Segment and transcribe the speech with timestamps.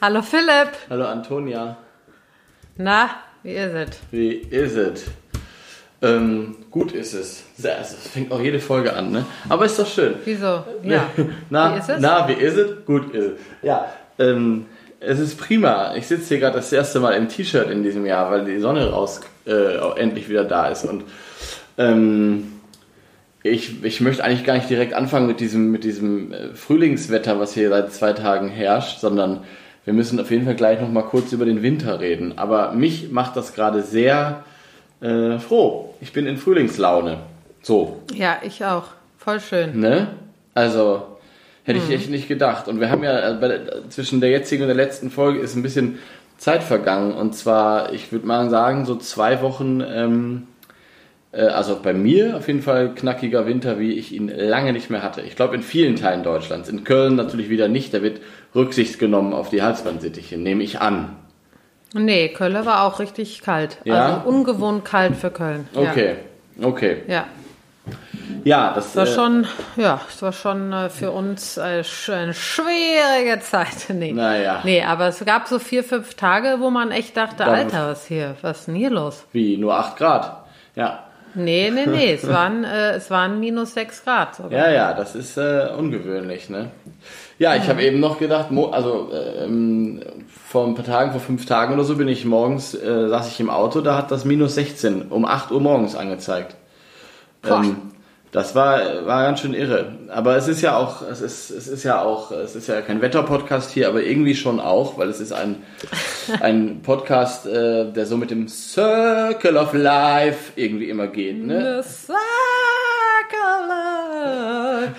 [0.00, 0.70] Hallo Philipp.
[0.88, 1.76] Hallo Antonia.
[2.76, 3.10] Na,
[3.42, 3.88] wie ist es?
[4.12, 5.04] Wie ist es?
[6.00, 7.42] Ähm, gut ist es.
[7.58, 9.26] Es fängt auch jede Folge an, ne?
[9.48, 10.14] Aber ist doch schön.
[10.24, 10.64] Wieso?
[10.84, 11.10] Ja.
[11.50, 12.00] na, wie ist es?
[12.00, 12.84] na, wie ist es?
[12.86, 13.40] Gut ist es.
[13.62, 14.66] Ja, ähm,
[15.00, 15.94] es ist prima.
[15.96, 18.90] Ich sitze hier gerade das erste Mal im T-Shirt in diesem Jahr, weil die Sonne
[18.90, 20.84] raus äh, endlich wieder da ist.
[20.84, 21.04] Und
[21.76, 22.52] ähm,
[23.42, 27.54] ich, ich möchte eigentlich gar nicht direkt anfangen mit diesem, mit diesem äh, Frühlingswetter, was
[27.54, 29.44] hier seit zwei Tagen herrscht, sondern
[29.84, 32.36] wir müssen auf jeden Fall gleich noch mal kurz über den Winter reden.
[32.36, 34.44] Aber mich macht das gerade sehr
[35.00, 35.94] äh, froh.
[36.00, 37.18] Ich bin in Frühlingslaune.
[37.62, 38.02] So.
[38.12, 38.84] Ja, ich auch.
[39.16, 39.78] Voll schön.
[39.78, 40.08] Ne?
[40.54, 41.17] Also,
[41.68, 42.66] hätte ich echt nicht gedacht.
[42.66, 45.62] Und wir haben ja äh, bei, zwischen der jetzigen und der letzten Folge ist ein
[45.62, 45.98] bisschen
[46.38, 47.12] Zeit vergangen.
[47.12, 50.46] Und zwar, ich würde mal sagen, so zwei Wochen, ähm,
[51.32, 55.02] äh, also bei mir auf jeden Fall knackiger Winter, wie ich ihn lange nicht mehr
[55.02, 55.20] hatte.
[55.20, 56.68] Ich glaube in vielen Teilen Deutschlands.
[56.68, 57.92] In Köln natürlich wieder nicht.
[57.92, 58.20] Da wird
[58.54, 61.16] Rücksicht genommen auf die Halsbandsittiche, nehme ich an.
[61.92, 63.78] Nee, Köln war auch richtig kalt.
[63.84, 64.16] Ja?
[64.16, 65.68] Also ungewohnt kalt für Köln.
[65.74, 66.16] Okay,
[66.62, 66.98] okay.
[67.08, 67.26] Ja.
[68.44, 68.72] Ja.
[68.74, 73.40] Das war äh, schon, ja, es war schon äh, für uns eine, sch- eine schwierige
[73.40, 73.68] Zeit.
[73.92, 74.12] Nee.
[74.12, 74.60] Naja.
[74.64, 78.06] Nee, aber es gab so vier, fünf Tage, wo man echt dachte, Dann- Alter, was
[78.06, 79.24] hier, was ist denn hier los?
[79.32, 80.44] wie nur 8 Grad.
[80.76, 81.04] Ja.
[81.34, 84.34] Nee, nee, nee, es waren, äh, es waren minus sechs Grad.
[84.36, 84.52] sogar.
[84.52, 86.70] Ja, ja, das ist äh, ungewöhnlich, ne?
[87.38, 89.10] Ja, ich habe eben noch gedacht, also
[89.44, 90.02] ähm,
[90.48, 93.48] vor ein paar Tagen, vor fünf Tagen oder so bin ich morgens, saß ich im
[93.50, 96.56] Auto, da hat das minus 16 um 8 Uhr morgens angezeigt.
[97.48, 97.87] Ähm,
[98.32, 99.92] das war, war ganz schön irre.
[100.08, 103.00] Aber es ist ja auch, es ist, es ist ja auch, es ist ja kein
[103.00, 105.62] Wetterpodcast hier, aber irgendwie schon auch, weil es ist ein,
[106.40, 111.82] ein Podcast, äh, der so mit dem Circle of Life irgendwie immer geht, ne?
[111.82, 112.16] The Circle.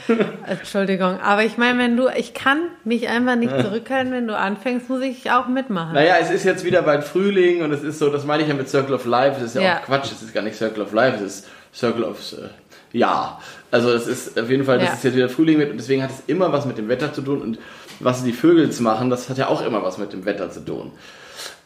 [0.48, 4.90] Entschuldigung, aber ich meine, wenn du, ich kann mich einfach nicht zurückhalten, wenn du anfängst,
[4.90, 5.94] muss ich auch mitmachen.
[5.94, 8.56] Naja, es ist jetzt wieder bald Frühling und es ist so, das meine ich ja
[8.56, 9.78] mit Circle of Life, es ist ja, Ja.
[9.80, 12.48] auch Quatsch, es ist gar nicht Circle of Life, es ist Circle of, äh,
[12.92, 13.40] ja.
[13.72, 14.94] Also es ist auf jeden Fall, das Ja.
[14.96, 17.22] ist jetzt wieder Frühling mit und deswegen hat es immer was mit dem Wetter zu
[17.22, 17.60] tun und
[18.00, 20.92] was die Vögels machen, das hat ja auch immer was mit dem Wetter zu tun.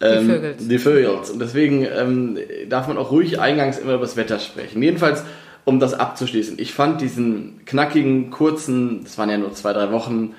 [0.02, 0.68] Ähm, Vögels.
[0.68, 1.30] Die Vögels.
[1.30, 2.38] Und deswegen ähm,
[2.70, 4.82] darf man auch ruhig eingangs immer über das Wetter sprechen.
[4.82, 5.24] Jedenfalls,
[5.66, 10.36] um das abzuschließen, ich fand diesen knackigen, kurzen, das waren ja nur zwei, drei Wochen,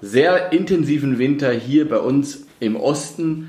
[0.00, 3.48] sehr intensiven Winter hier bei uns im Osten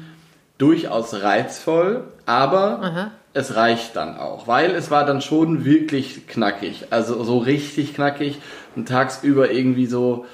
[0.58, 3.12] durchaus reizvoll, aber Aha.
[3.34, 8.40] Es reicht dann auch, weil es war dann schon wirklich knackig, also so richtig knackig.
[8.76, 10.26] Und tagsüber irgendwie so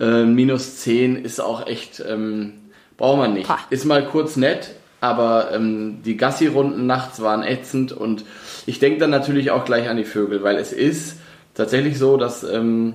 [0.00, 2.54] äh, minus 10 ist auch echt, ähm,
[2.96, 3.48] braucht man nicht.
[3.70, 7.92] Ist mal kurz nett, aber ähm, die Gassi-Runden nachts waren ätzend.
[7.92, 8.24] Und
[8.66, 11.18] ich denke dann natürlich auch gleich an die Vögel, weil es ist
[11.54, 12.94] tatsächlich so, dass ähm,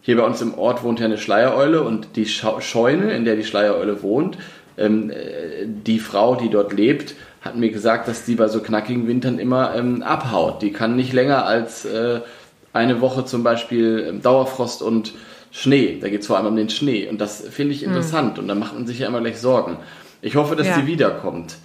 [0.00, 3.44] hier bei uns im Ort wohnt ja eine Schleiereule und die Scheune, in der die
[3.44, 4.38] Schleiereule wohnt,
[4.78, 7.14] ähm, äh, die Frau, die dort lebt,
[7.46, 10.62] hat mir gesagt, dass die bei so knackigen Wintern immer ähm, abhaut.
[10.62, 12.20] Die kann nicht länger als äh,
[12.72, 15.14] eine Woche zum Beispiel ähm, Dauerfrost und
[15.50, 15.98] Schnee.
[16.00, 17.08] Da geht es vor allem um den Schnee.
[17.08, 18.38] Und das finde ich interessant.
[18.38, 19.78] Und da macht man sich ja immer gleich Sorgen.
[20.20, 20.78] Ich hoffe, dass Ja.
[20.80, 21.56] die wiederkommt.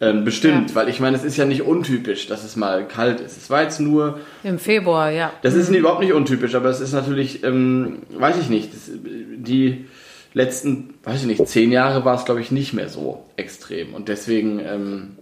[0.00, 0.74] Ähm, bestimmt, Ja.
[0.76, 3.36] weil ich meine, es ist ja nicht untypisch, dass es mal kalt ist.
[3.36, 5.32] Es war jetzt nur Im Februar, ja.
[5.42, 9.86] das ist überhaupt nicht untypisch, aber es ist natürlich, ähm, weiß ich nicht, das, die
[10.34, 13.94] letzten, weiß ich nicht, zehn Jahre war es, glaube ich, nicht mehr so extrem.
[13.94, 15.16] Und deswegen ähm,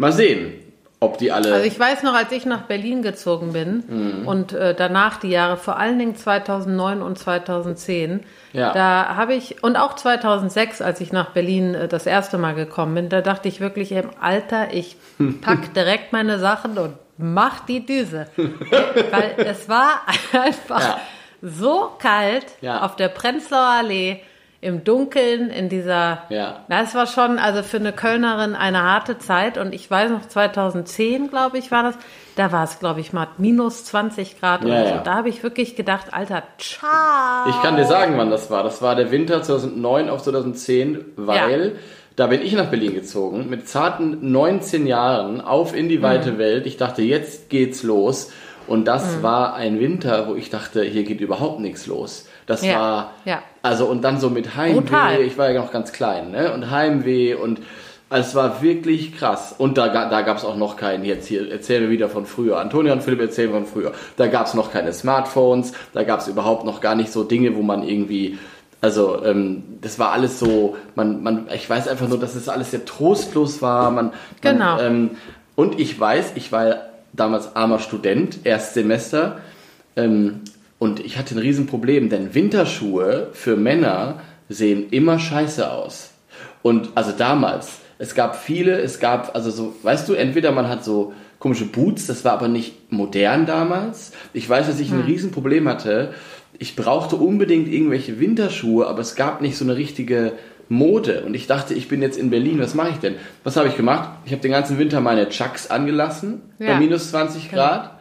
[0.00, 0.52] mal sehen,
[0.98, 1.52] ob die alle.
[1.54, 4.26] Also ich weiß noch, als ich nach Berlin gezogen bin Mhm.
[4.28, 8.20] und äh, danach die Jahre, vor allen Dingen 2009 und 2010,
[8.52, 8.72] Ja.
[8.72, 12.94] da habe ich, und auch 2006, als ich nach Berlin äh, das erste Mal gekommen
[12.94, 14.96] bin, da dachte ich wirklich, im Alter, ich
[15.42, 18.26] pack direkt meine Sachen und mach die Düse.
[18.36, 21.00] Weil es war einfach Ja.
[21.42, 22.82] so kalt Ja.
[22.84, 24.20] auf der Prenzlauer Allee,
[24.62, 26.64] im Dunkeln, in dieser, Ja.
[26.68, 29.56] das war schon, also für eine Kölnerin eine harte Zeit.
[29.56, 31.94] Und ich weiß noch, 2010, glaube ich, war das,
[32.36, 34.94] da war es, glaube ich, mal minus 20 Grad Ja, oder so.
[34.96, 35.00] ja.
[35.02, 37.48] Da habe ich wirklich gedacht, Alter, ciao.
[37.48, 38.62] ich kann dir sagen, wann das war.
[38.62, 41.76] Das war der Winter 2009 auf 2010, weil
[42.16, 46.66] da bin ich nach Berlin gezogen mit zarten 19 Jahren auf in die weite Welt.
[46.66, 48.30] Ich dachte, jetzt geht's los.
[48.66, 52.28] Und das war ein Winter, wo ich dachte, hier geht überhaupt nichts los.
[52.46, 53.42] Das Ja, war, ja.
[53.62, 54.80] also und dann so mit Heimweh.
[54.80, 55.20] Brutal.
[55.22, 56.52] Ich war ja noch ganz klein, ne?
[56.52, 57.60] Und Heimweh und
[58.08, 59.54] also es war wirklich krass.
[59.56, 62.58] Und da, da gab es auch noch keinen, jetzt hier erzählen wir wieder von früher.
[62.58, 63.92] Antonia und Philipp erzählen von früher.
[64.16, 67.54] Da gab es noch keine Smartphones, da gab es überhaupt noch gar nicht so Dinge,
[67.54, 68.36] wo man irgendwie
[68.80, 72.70] Also ähm, das war alles so, man, man, ich weiß einfach nur, dass es alles
[72.72, 73.90] sehr trostlos war.
[73.92, 74.76] Man, Genau.
[74.76, 75.10] Man, ähm,
[75.54, 76.76] und ich weiß, ich war
[77.12, 79.38] damals armer Student, Erstsemester,
[79.96, 80.40] ähm,
[80.80, 86.10] und ich hatte ein Riesenproblem, denn Winterschuhe für Männer sehen immer scheiße aus.
[86.62, 90.82] Und also damals, es gab viele, es gab, also so, weißt du, entweder man hat
[90.84, 94.12] so komische Boots, das war aber nicht modern damals.
[94.32, 96.14] Ich weiß, dass ich ein Riesenproblem hatte.
[96.58, 100.32] Ich brauchte unbedingt irgendwelche Winterschuhe, aber es gab nicht so eine richtige
[100.70, 101.24] Mode.
[101.26, 103.16] Und ich dachte, ich bin jetzt in Berlin, was mache ich denn?
[103.44, 104.10] Was habe ich gemacht?
[104.24, 106.78] Ich habe den ganzen Winter meine Chucks angelassen, bei Ja.
[106.78, 107.98] minus 20 Grad.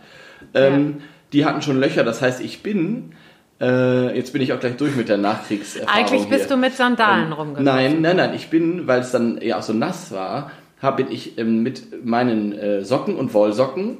[0.53, 0.97] Ähm,
[1.33, 3.13] Die hatten schon Löcher, das heißt, ich bin,
[3.61, 6.55] äh, jetzt bin ich auch gleich durch mit der Nachkriegserfahrung Eigentlich bist hier.
[6.55, 7.65] du mit Sandalen rumgelaufen.
[7.65, 8.33] Nein, nein, nein.
[8.33, 12.05] Ich bin, weil es dann ja auch so nass war, hab, bin ich ähm, mit
[12.05, 13.97] meinen äh, Socken und Wollsocken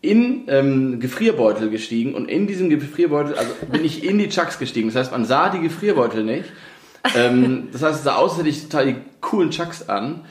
[0.00, 4.88] in ähm, Gefrierbeutel gestiegen und in diesem Gefrierbeutel, also bin ich in die Chucks gestiegen.
[4.88, 6.50] Das heißt, man sah die Gefrierbeutel nicht.
[7.16, 10.22] Ähm, das heißt, es sah aus, als hätte ich total die coolen Chucks an.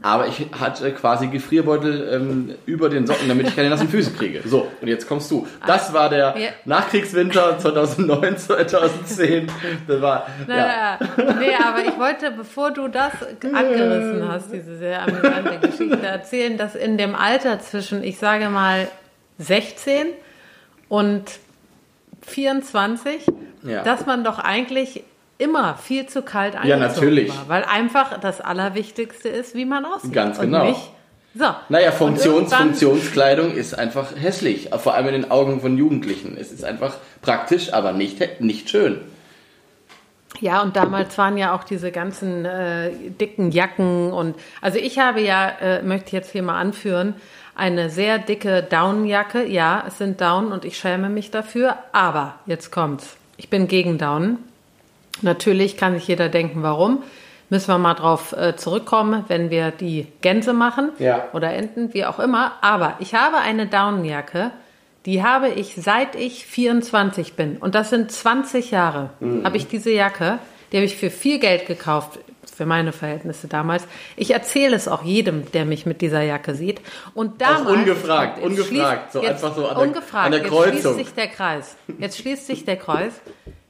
[0.00, 4.42] Aber ich hatte quasi Gefrierbeutel ähm, über den Socken, damit ich keine nassen Füße kriege.
[4.46, 5.44] So, und jetzt kommst du.
[5.66, 6.50] Das war der Ja.
[6.66, 9.50] Nachkriegswinter 2009, 2010.
[9.88, 10.98] Das war, Na, ja.
[11.40, 13.10] nee, aber ich wollte, bevor du das
[13.42, 18.86] angerissen hast, diese sehr amüsante Geschichte, erzählen, dass in dem Alter zwischen, ich sage mal,
[19.38, 20.06] 16
[20.88, 21.24] und
[22.22, 23.26] 24,
[23.64, 23.82] Ja.
[23.82, 25.02] dass man doch eigentlich
[25.38, 27.28] immer viel zu kalt angezogen natürlich.
[27.30, 27.48] war.
[27.48, 30.12] Weil einfach das Allerwichtigste ist, wie man aussieht.
[30.12, 30.64] Ganz genau.
[30.66, 30.90] Nicht,
[31.34, 31.44] so.
[31.68, 36.36] Naja, Funktions, Funktionskleidung ist einfach hässlich, vor allem in den Augen von Jugendlichen.
[36.38, 39.00] Es ist einfach praktisch, aber nicht, nicht schön.
[40.40, 42.90] Ja, und damals waren ja auch diese ganzen äh,
[43.20, 47.14] dicken Jacken und also ich habe ja, äh, möchte ich jetzt hier mal anführen,
[47.54, 49.44] eine sehr dicke Daunenjacke.
[49.46, 53.16] Ja, es sind Daunen und ich schäme mich dafür, aber jetzt kommt's.
[53.36, 54.38] Ich bin gegen Daunen.
[55.22, 57.02] Natürlich kann sich jeder denken, warum.
[57.50, 61.28] Müssen wir mal drauf äh, zurückkommen, wenn wir die Gänse machen Ja.
[61.32, 62.52] oder Enten, wie auch immer.
[62.60, 64.50] Aber ich habe eine Daunenjacke,
[65.06, 67.56] die habe ich seit ich 24 bin.
[67.56, 69.10] Und das sind 20 Jahre,
[69.44, 70.38] habe ich diese Jacke.
[70.72, 72.18] Die habe ich für viel Geld gekauft,
[72.54, 73.84] für meine Verhältnisse damals.
[74.16, 76.82] Ich erzähle es auch jedem, der mich mit dieser Jacke sieht.
[77.14, 80.50] Und damals, ungefragt, jetzt ungefragt, so jetzt, einfach so an der- ungefragt, an der jetzt
[80.50, 80.92] Kreuzung.
[80.92, 81.76] schließt sich der Kreis.
[81.98, 83.14] Jetzt schließt sich der Kreis.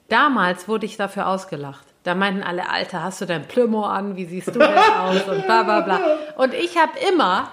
[0.09, 1.85] Damals wurde ich dafür ausgelacht.
[2.05, 4.17] Da meinten alle, Alter, hast du dein Plümo an?
[4.17, 5.23] Wie siehst du denn aus?
[5.29, 6.01] Und bla bla bla.
[6.37, 7.51] Und ich habe immer,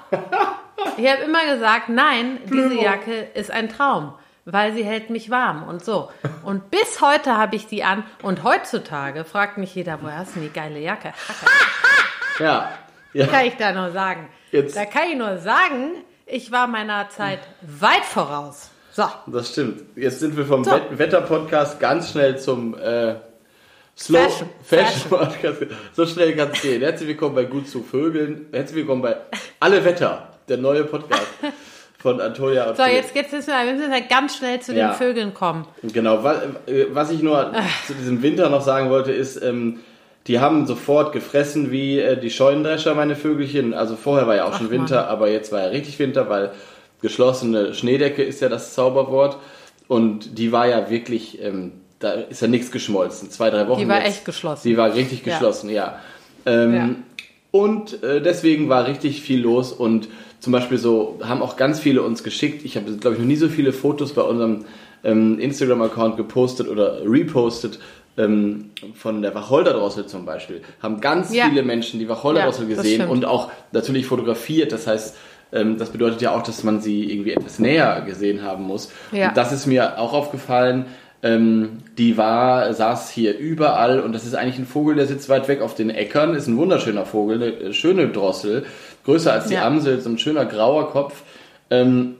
[0.98, 4.14] ich habe immer gesagt, nein, diese Jacke ist ein Traum,
[4.46, 6.10] weil sie hält mich warm und so.
[6.44, 8.04] Und bis heute habe ich die an.
[8.22, 11.14] Und heutzutage fragt mich jeder, woher hast du denn die geile Jacke?
[12.38, 12.70] Ja.
[13.14, 13.28] ja.
[13.28, 14.28] Kann ich da nur sagen.
[14.52, 15.92] Jetzt- Da kann ich nur sagen,
[16.26, 18.72] ich war meiner Zeit weit voraus.
[18.96, 19.04] So.
[19.28, 19.82] Das stimmt.
[19.98, 20.72] Jetzt sind wir vom So.
[20.72, 23.16] Wet- Wetter-Podcast ganz schnell zum äh,
[23.98, 24.50] Slow Fashion.
[24.64, 25.66] Fashion Podcast.
[25.92, 26.82] So schnell kann es gehen.
[26.82, 28.46] Herzlich willkommen bei Gut zu Vögeln.
[28.54, 29.18] Herzlich willkommen bei
[29.60, 31.28] Alle Wetter, der neue Podcast
[32.00, 34.92] von Antonia und So, jetzt, jetzt müssen wir, wir müssen halt ganz schnell zu Ja.
[34.92, 35.68] den Vögeln kommen.
[35.84, 37.52] Genau, wa- äh, was ich nur
[37.88, 39.82] zu diesem Winter noch sagen wollte, ist, ähm,
[40.28, 43.74] die haben sofort gefressen wie äh, die Scheunendrescher, meine Vögelchen.
[43.74, 46.52] Also vorher war ja auch schon Ach, Winter, aber jetzt war ja richtig Winter, weil
[47.06, 49.38] geschlossene Schneedecke ist ja das Zauberwort.
[49.88, 53.30] Und die war ja wirklich, ähm, da ist ja nichts geschmolzen.
[53.30, 53.80] Zwei, drei Wochen.
[53.82, 54.08] Die war jetzt.
[54.18, 54.68] echt geschlossen.
[54.68, 55.34] Die war richtig Ja.
[55.34, 56.00] geschlossen, ja.
[56.46, 56.90] Ähm, Ja.
[57.52, 60.10] Und äh, deswegen war richtig viel los und
[60.42, 62.66] zum Beispiel so haben auch ganz viele uns geschickt.
[62.66, 64.66] Ich habe, glaube ich, noch nie so viele Fotos bei unserem
[65.04, 67.80] ähm, Instagram-Account gepostet oder repostet
[68.18, 70.62] ähm, von der Wacholderdrossel zum Beispiel.
[70.82, 71.46] Haben ganz Ja.
[71.48, 74.72] viele Menschen die Wacholderdrossel Ja, gesehen und auch natürlich fotografiert.
[74.72, 75.16] Das heißt,
[75.52, 78.92] das bedeutet ja auch, dass man sie irgendwie etwas näher gesehen haben muss.
[79.12, 79.30] Ja.
[79.30, 80.86] Und das ist mir auch aufgefallen.
[81.24, 85.48] Ähm, die war, saß hier überall und das ist eigentlich ein Vogel, der sitzt weit
[85.48, 88.66] weg auf den Äckern, ist ein wunderschöner Vogel, eine schöne Drossel,
[89.06, 89.66] größer als die Ja.
[89.66, 91.24] Amsel, so ein schöner grauer Kopf.
[91.72, 92.16] Ähm,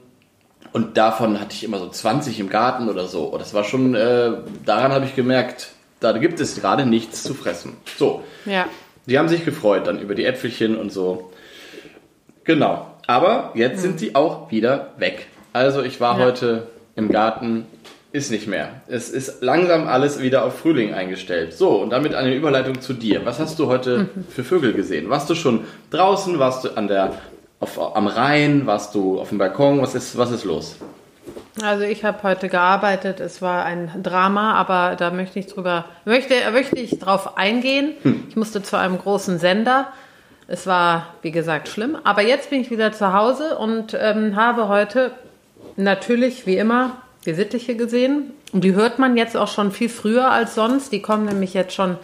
[0.72, 3.24] und davon hatte ich immer so 20 im Garten oder so.
[3.24, 4.32] Und das war schon, äh,
[4.64, 5.68] daran habe ich gemerkt,
[6.00, 7.74] da gibt es gerade nichts zu fressen.
[7.96, 8.66] So, Ja.
[9.06, 11.30] die haben sich gefreut dann über die Äpfelchen und so.
[12.44, 12.86] Genau.
[13.06, 15.26] Aber jetzt sind sie auch wieder weg.
[15.52, 16.24] Also ich war Ja.
[16.26, 17.66] heute im Garten,
[18.12, 18.68] ist nicht mehr.
[18.88, 21.52] Es ist langsam alles wieder auf Frühling eingestellt.
[21.52, 23.24] So, und damit eine Überleitung zu dir.
[23.26, 25.10] Was hast du heute für Vögel gesehen?
[25.10, 26.38] Warst du schon draußen?
[26.38, 27.12] Warst du an der,
[27.60, 28.66] auf, am Rhein?
[28.66, 29.82] Warst du auf dem Balkon?
[29.82, 30.76] Was ist, was ist los?
[31.62, 33.20] Also ich habe heute gearbeitet.
[33.20, 37.92] Es war ein Drama, aber da möchte ich drüber, möchte, möchte ich drauf eingehen.
[38.30, 39.88] Ich musste zu einem großen Sender.
[40.48, 41.96] Es war, wie gesagt, schlimm.
[42.04, 45.12] Aber jetzt bin ich wieder zu Hause und ähm, habe heute
[45.76, 46.92] natürlich, wie immer,
[47.24, 48.32] die Sittiche gesehen.
[48.52, 50.92] Und die hört man jetzt auch schon viel früher als sonst.
[50.92, 51.98] Die kommen nämlich jetzt schon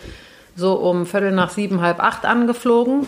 [0.56, 3.06] so um Viertel nach sieben, halb acht angeflogen,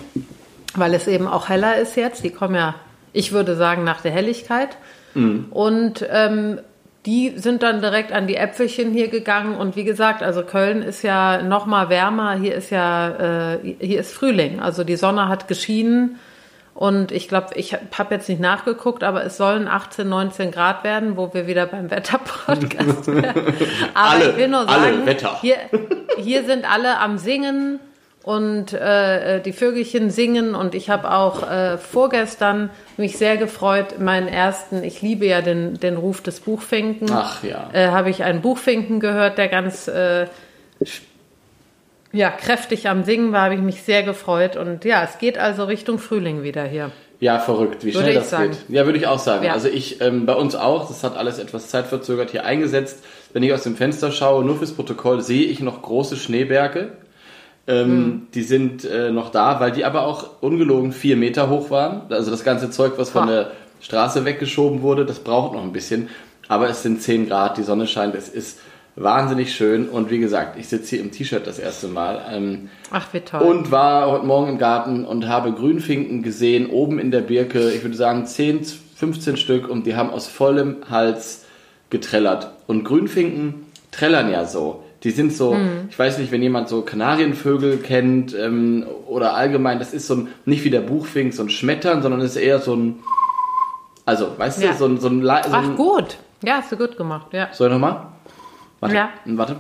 [0.75, 2.25] weil es eben auch heller ist jetzt.
[2.25, 2.77] Die kommen ja,
[3.13, 4.77] ich würde sagen, nach der Helligkeit.
[5.15, 5.47] Mhm.
[5.51, 6.61] Und ähm,
[7.07, 9.57] die sind dann direkt an die Äpfelchen hier gegangen.
[9.57, 12.35] Und wie gesagt, also Köln ist ja noch mal wärmer.
[12.35, 16.19] Hier ist ja äh, hier ist Frühling, also die Sonne hat geschienen.
[16.75, 21.17] Und ich glaube, ich habe jetzt nicht nachgeguckt, aber es sollen 18, 19 Grad werden,
[21.17, 23.55] wo wir wieder beim Wetterpodcast wären.
[23.95, 25.07] Aber alle, ich will nur sagen,
[25.41, 25.57] Hier,
[26.17, 27.79] hier sind alle am Singen
[28.25, 34.29] und äh, die Vögelchen singen und ich habe auch äh, vorgestern mich sehr gefreut, meinen
[34.29, 37.09] ersten, ich liebe ja den, den Ruf des Buchfinken.
[37.13, 37.69] Ach ja.
[37.75, 40.27] Äh, habe ich einen Buchfinken gehört, der ganz äh,
[42.13, 44.57] ja, kräftig am Singen war, habe ich mich sehr gefreut.
[44.57, 46.93] Und ja, es geht also Richtung Frühling wieder hier.
[47.21, 48.51] Ja, verrückt, wie würde schnell das sagen.
[48.51, 48.75] geht.
[48.75, 49.45] Ja, würde ich auch sagen.
[49.45, 49.53] Ja.
[49.53, 53.05] Also ich, ähm, bei uns auch, das hat alles etwas zeitverzögert hier eingesetzt.
[53.33, 56.93] Wenn ich aus dem Fenster schaue, nur fürs Protokoll, sehe ich noch große Schneeberge.
[57.67, 58.27] Ähm, hm.
[58.35, 62.03] Die sind äh, noch da, weil die aber auch ungelogen vier Meter hoch waren.
[62.11, 66.09] Also das ganze Zeug, was von der Straße weggeschoben wurde, das braucht noch ein bisschen.
[66.49, 68.59] Aber es sind zehn Grad, die Sonne scheint, es ist
[68.97, 69.89] wahnsinnig schön.
[69.89, 72.21] Und wie gesagt, ich sitze hier im T-Shirt das erste Mal.
[72.31, 73.41] Ähm, Ach, wie toll.
[73.41, 77.71] Und war heute Morgen im Garten und habe Grünfinken gesehen, oben in der Birke.
[77.71, 78.65] Ich würde sagen 10,
[78.97, 81.45] 15 Stück und die haben aus vollem Hals
[81.91, 82.51] getrellert.
[82.67, 84.84] Und Grünfinken trällern ja so.
[85.05, 85.89] Die sind so, hm.
[85.91, 90.29] ich weiß nicht, wenn jemand so Kanarienvögel kennt ähm, oder allgemein, das ist so ein,
[90.47, 93.05] nicht wie der Buchfink, so ein Schmettern, sondern es ist eher so ein,
[94.07, 94.73] also, weißt ja.
[94.73, 97.49] du, so ein, so ein, so ein Ach gut, ja, hast du gut gemacht, ja.
[97.53, 98.07] Soll ich nochmal?
[98.81, 98.95] Warte.
[98.95, 99.11] Ja.
[99.27, 99.57] Warte.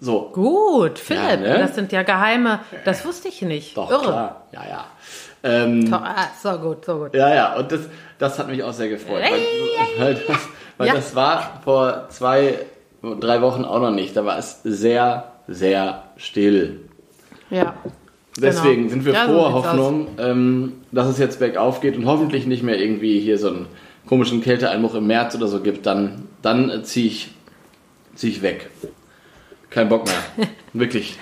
[0.00, 0.30] So.
[0.34, 1.58] Gut, Philipp, ja, ne?
[1.60, 3.74] das sind ja geheime, das wusste ich nicht.
[3.74, 4.02] Doch, Irre.
[4.02, 4.46] klar.
[4.52, 4.84] Ja, ja.
[5.42, 7.14] Ähm, ah, so gut, so gut.
[7.14, 7.80] Ja, ja, und das,
[8.18, 9.22] das hat mich auch sehr gefreut.
[9.22, 9.40] Weil,
[9.98, 10.94] weil, das, weil ja.
[10.94, 12.58] das war vor zwei,
[13.20, 14.16] drei Wochen auch noch nicht.
[14.16, 16.80] Da war es sehr, sehr still.
[17.50, 17.74] Ja.
[18.40, 18.90] Deswegen genau.
[18.90, 22.62] sind wir ja, froher so Hoffnung, ähm, dass es jetzt bergauf geht und hoffentlich nicht
[22.62, 23.66] mehr irgendwie hier so einen
[24.06, 27.30] komischen Kälteeinbruch im März oder so gibt, dann dann ziehe ich,
[28.14, 28.70] zieh ich weg.
[29.70, 30.48] Kein Bock mehr.
[30.72, 31.18] Wirklich.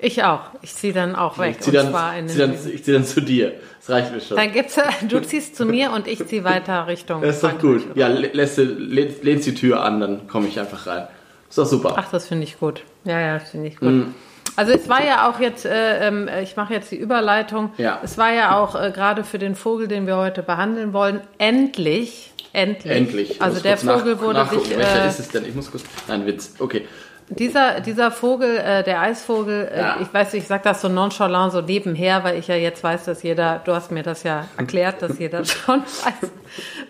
[0.00, 0.40] Ich auch.
[0.62, 1.56] Ich ziehe dann auch weg.
[1.58, 3.52] Ich ziehe dann, zieh dann, zieh dann zu dir.
[3.80, 4.36] Das reicht mir schon.
[4.36, 4.78] Dann gibt's,
[5.08, 7.22] du ziehst zu mir und ich ziehe weiter Richtung.
[7.22, 7.84] Das ist doch gut.
[7.94, 11.08] Ja, lässt, lehnst die Tür an, dann komme ich einfach rein.
[11.48, 11.94] Ist doch super.
[11.96, 12.82] Ach, das finde ich gut.
[13.04, 13.88] Ja, ja, das finde ich gut.
[13.88, 14.14] Mm.
[14.56, 17.72] Also es war ja auch jetzt, äh, ähm, ich mache jetzt die Überleitung.
[17.78, 18.00] Ja.
[18.02, 22.30] Es war ja auch äh, gerade für den Vogel, den wir heute behandeln wollen, endlich
[22.52, 22.92] Endlich.
[22.92, 23.42] Endlich.
[23.42, 24.76] Also der Vogel nach, wurde sich.
[24.76, 25.44] Welcher äh, ist es denn?
[25.44, 25.84] Ich muss kurz.
[26.08, 26.54] Nein, Witz.
[26.58, 26.86] Okay.
[27.32, 29.96] Dieser, dieser Vogel, äh, der Eisvogel, äh, ja.
[30.02, 33.22] ich weiß, ich sage das so nonchalant, so nebenher, weil ich ja jetzt weiß, dass
[33.22, 36.30] jeder, du hast mir das ja erklärt, dass jeder schon weiß,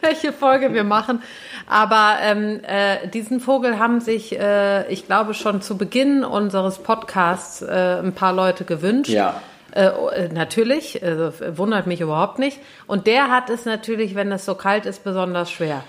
[0.01, 1.23] welche Folge wir machen.
[1.69, 7.61] Aber ähm, äh, diesen Vogel haben sich, äh, ich glaube, schon zu Beginn unseres Podcasts
[7.61, 9.11] äh, ein paar Leute gewünscht.
[9.11, 9.43] Ja.
[9.73, 12.59] Äh, äh, natürlich, also wundert mich überhaupt nicht.
[12.87, 15.85] Und der hat es natürlich, wenn es so kalt ist, besonders schwer.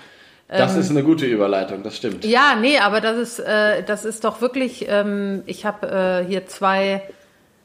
[0.58, 2.24] Das ähm, ist eine gute Überleitung, das stimmt.
[2.24, 6.46] Ja, nee, aber das ist, äh, das ist doch wirklich, ähm, ich habe äh, hier
[6.46, 7.02] zwei,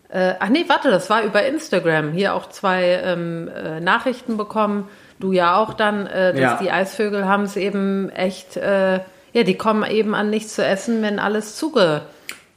[0.09, 4.87] äh, ach nee, warte, das war über Instagram, hier auch zwei ähm, äh, Nachrichten bekommen,
[5.19, 6.59] du ja auch dann, äh, dass ja.
[6.61, 8.99] die Eisvögel haben es eben echt, äh,
[9.33, 12.03] ja, die kommen eben an nichts zu essen, wenn alles zuge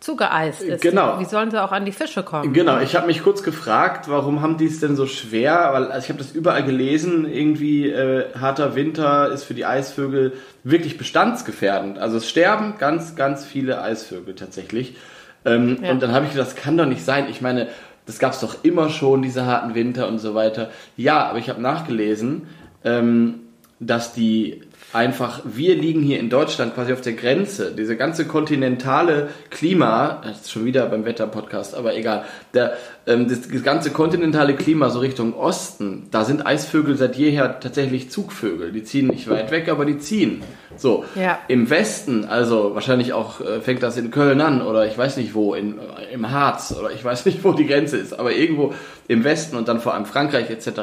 [0.00, 0.80] zugeeist ist.
[0.80, 1.20] Genau.
[1.20, 2.54] Wie sollen sie auch an die Fische kommen?
[2.54, 5.70] Genau, ich habe mich kurz gefragt, warum haben die es denn so schwer?
[5.72, 10.32] Weil also ich habe das überall gelesen, irgendwie äh, harter Winter ist für die Eisvögel
[10.64, 11.98] wirklich bestandsgefährdend.
[11.98, 14.96] Also es sterben ganz, ganz viele Eisvögel tatsächlich.
[15.44, 15.90] Ähm, ja.
[15.90, 17.26] Und dann habe ich gedacht, das kann doch nicht sein.
[17.28, 17.68] Ich meine,
[18.06, 20.70] das gab es doch immer schon, diese harten Winter und so weiter.
[20.96, 22.48] Ja, aber ich habe nachgelesen,
[22.84, 23.40] ähm,
[23.78, 27.72] dass die einfach, wir liegen hier in Deutschland quasi auf der Grenze.
[27.72, 33.48] Diese ganze kontinentale Klima, das ist schon wieder beim Wetterpodcast, aber egal, der, ähm, das,
[33.48, 38.72] das, ganze kontinentale Klima so Richtung Osten, da sind Eisvögel seit jeher tatsächlich Zugvögel.
[38.72, 40.42] Die ziehen nicht weit weg, aber die ziehen.
[40.76, 41.38] So, ja.
[41.48, 45.34] im Westen, also wahrscheinlich auch äh, fängt das in Köln an oder ich weiß nicht
[45.34, 48.74] wo, in, äh, im Harz oder ich weiß nicht, wo die Grenze ist, aber irgendwo
[49.06, 50.80] im Westen und dann vor allem Frankreich etc.,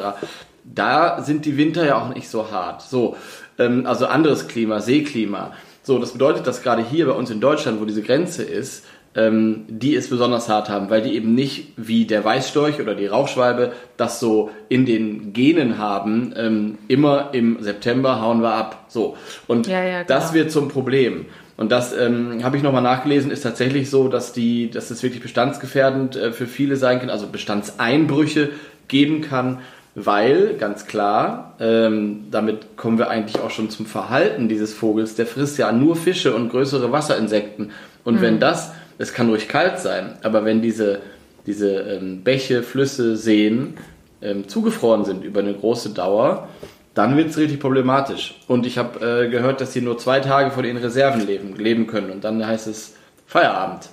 [0.63, 2.81] da sind die Winter ja auch nicht so hart.
[2.81, 3.15] So,
[3.57, 5.53] ähm, also anderes Klima, Seeklima.
[5.83, 8.83] So, das bedeutet, dass gerade hier bei uns in Deutschland, wo diese Grenze ist,
[9.15, 13.07] ähm, die es besonders hart haben, weil die eben nicht wie der Weißstorch oder die
[13.07, 18.85] Rauchschwalbe das so in den Genen haben, ähm, immer im September hauen wir ab.
[18.89, 19.17] So.
[19.47, 21.25] Und ja, ja, das wird zum Problem.
[21.57, 25.23] Und das ähm, habe ich nochmal nachgelesen, ist tatsächlich so, dass die, dass es wirklich
[25.23, 28.49] bestandsgefährdend äh, für viele sein kann, also Bestandseinbrüche
[28.87, 29.59] geben kann
[29.99, 35.15] weil, ganz klar, ähm, damit kommen wir eigentlich auch schon zum Verhalten dieses Vogels.
[35.15, 37.71] Der frisst ja nur Fische und größere Wasserinsekten.
[38.03, 38.21] Und mhm.
[38.21, 40.99] wenn das, es kann ruhig kalt sein, aber wenn diese,
[41.47, 43.73] diese ähm, Bäche, Flüsse, Seen
[44.21, 46.47] ähm, zugefroren sind über eine große Dauer,
[46.93, 48.39] dann wird es richtig problematisch.
[48.47, 51.87] Und ich habe äh, gehört, dass sie nur zwei Tage von ihren Reserven leben, leben
[51.87, 52.11] können.
[52.11, 52.93] Und dann heißt es
[53.25, 53.89] Feierabend.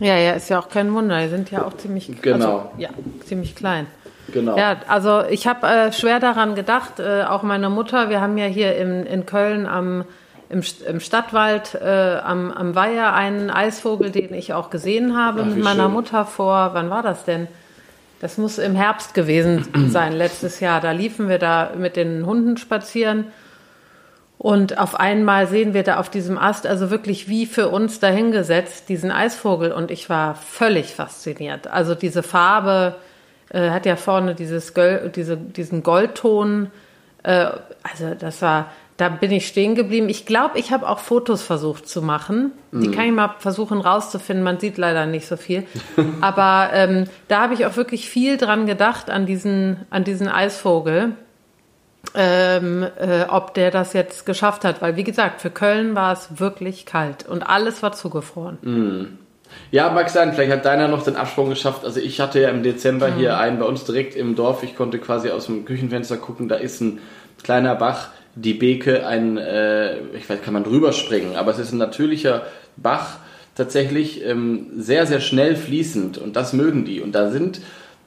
[0.00, 1.20] Ja, ja, ist ja auch kein Wunder.
[1.22, 2.34] Die sind ja auch ziemlich, genau.
[2.34, 2.88] Also, ja,
[3.24, 3.86] ziemlich klein.
[4.32, 4.56] Genau.
[4.56, 8.46] Ja, also ich habe äh, schwer daran gedacht, äh, auch meine Mutter, wir haben ja
[8.46, 10.04] hier in, in Köln am,
[10.50, 15.46] im, im Stadtwald äh, am, am Weiher einen Eisvogel, den ich auch gesehen habe Ach,
[15.46, 15.92] mit meiner schön.
[15.92, 17.48] Mutter vor, wann war das denn?
[18.20, 20.80] Das muss im Herbst gewesen sein, letztes Jahr.
[20.80, 23.26] Da liefen wir da mit den Hunden spazieren.
[24.36, 28.88] Und auf einmal sehen wir da auf diesem Ast, also wirklich wie für uns dahingesetzt,
[28.88, 29.72] diesen Eisvogel.
[29.72, 31.66] Und ich war völlig fasziniert.
[31.66, 32.94] Also diese Farbe
[33.50, 36.70] äh, hat ja vorne dieses Göl, diese, diesen Goldton.
[37.22, 37.50] Äh,
[37.82, 40.08] also das war da bin ich stehen geblieben.
[40.08, 42.50] Ich glaube, ich habe auch Fotos versucht zu machen.
[42.72, 42.92] Die mhm.
[42.92, 44.42] kann ich mal versuchen rauszufinden.
[44.42, 45.64] Man sieht leider nicht so viel.
[46.20, 51.12] Aber ähm, da habe ich auch wirklich viel dran gedacht, an diesen, an diesen Eisvogel.
[52.14, 54.82] Ähm, äh, ob der das jetzt geschafft hat.
[54.82, 58.58] Weil, wie gesagt, für Köln war es wirklich kalt und alles war zugefroren.
[58.62, 59.18] Mhm.
[59.70, 61.84] Ja, mag sein, vielleicht hat deiner noch den Absprung geschafft.
[61.84, 63.16] Also ich hatte ja im Dezember mhm.
[63.16, 64.62] hier einen bei uns direkt im Dorf.
[64.62, 67.00] Ich konnte quasi aus dem Küchenfenster gucken, da ist ein
[67.42, 68.08] kleiner Bach
[68.42, 72.42] die Beke ein, äh, ich weiß, kann man drüber springen, aber es ist ein natürlicher
[72.76, 73.18] Bach,
[73.54, 77.00] tatsächlich ähm, sehr, sehr schnell fließend und das mögen die.
[77.00, 77.60] Und da sind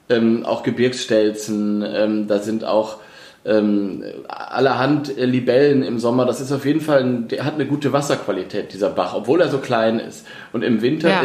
[0.08, 2.98] ähm, auch Gebirgsstelzen, ähm, da sind auch
[3.44, 6.26] ähm, allerhand Libellen im Sommer.
[6.26, 9.48] Das ist auf jeden Fall, ein, der hat eine gute Wasserqualität, dieser Bach, obwohl er
[9.48, 10.26] so klein ist.
[10.52, 11.22] Und im Winter ja.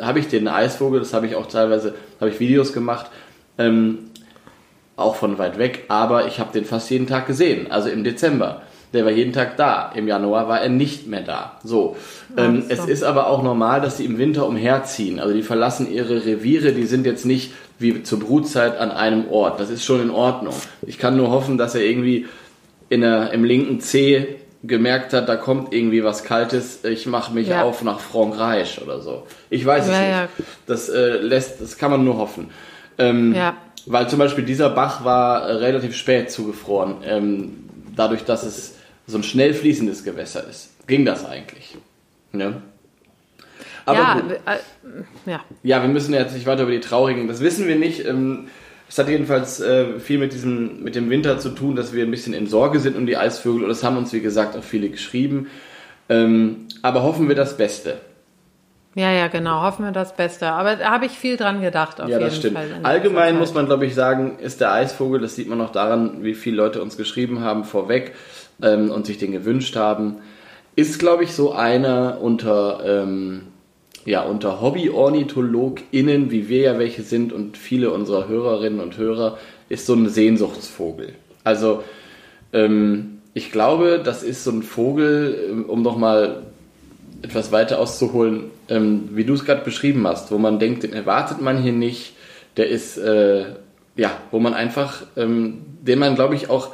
[0.00, 3.06] habe ich den Eisvogel, das habe ich auch teilweise, habe ich Videos gemacht,
[3.58, 4.10] ähm,
[4.96, 8.62] auch von weit weg, aber ich habe den fast jeden Tag gesehen, also im Dezember.
[8.92, 9.90] Der war jeden Tag da.
[9.94, 11.58] Im Januar war er nicht mehr da.
[11.64, 11.96] So.
[12.36, 15.18] Ähm, es ist aber auch normal, dass sie im Winter umherziehen.
[15.18, 19.60] Also die verlassen ihre Reviere, die sind jetzt nicht wie zur Brutzeit an einem Ort.
[19.60, 20.54] Das ist schon in Ordnung.
[20.86, 22.26] Ich kann nur hoffen, dass er irgendwie
[22.88, 27.48] in der, im linken Zeh gemerkt hat, da kommt irgendwie was Kaltes, ich mache mich
[27.48, 27.64] ja.
[27.64, 29.26] auf nach Frankreich oder so.
[29.50, 30.10] Ich weiß ja, es nicht.
[30.10, 30.28] Ja.
[30.66, 32.50] Das äh, lässt, das kann man nur hoffen.
[32.98, 33.34] Ähm.
[33.86, 37.64] Weil zum Beispiel dieser Bach war äh, relativ spät zugefroren, ähm,
[37.96, 38.74] dadurch, dass es
[39.06, 40.70] so ein schnell fließendes Gewässer ist.
[40.86, 41.76] Ging das eigentlich?
[42.32, 42.62] Ne?
[43.84, 45.40] Aber ja, äh, ja.
[45.62, 48.06] ja, wir müssen jetzt nicht weiter über die traurigen, das wissen wir nicht.
[48.06, 48.48] Ähm,
[48.88, 52.10] es hat jedenfalls äh, viel mit diesem, mit dem Winter zu tun, dass wir ein
[52.10, 54.90] bisschen in Sorge sind um die Eisvögel und das haben uns, wie gesagt, auch viele
[54.90, 55.48] geschrieben.
[56.10, 57.98] Ähm, aber hoffen wir das Beste.
[58.94, 59.62] Ja, ja, genau.
[59.62, 60.50] Hoffen wir das Beste.
[60.50, 62.00] Aber da habe ich viel dran gedacht.
[62.00, 62.58] Auf ja, das stimmt.
[62.58, 66.22] Fall Allgemein muss man, glaube ich, sagen, ist der Eisvogel, das sieht man auch daran,
[66.22, 68.14] wie viele Leute uns geschrieben haben vorweg
[68.60, 70.18] ähm, und sich den gewünscht haben,
[70.76, 73.48] ist, glaube ich, so einer unter, ähm,
[74.04, 79.38] ja, unter Hobby-OrnithologInnen, wie wir ja welche sind und viele unserer Hörerinnen und Hörer,
[79.68, 81.14] ist so ein Sehnsuchtsvogel.
[81.44, 81.82] Also,
[82.52, 86.42] ähm, ich glaube, das ist so ein Vogel, ähm, um nochmal
[87.22, 91.40] etwas weiter auszuholen, ähm, wie du es gerade beschrieben hast, wo man denkt, den erwartet
[91.40, 92.14] man hier nicht,
[92.56, 93.44] der ist, äh,
[93.96, 96.70] ja, wo man einfach, ähm, den man, glaube ich, auch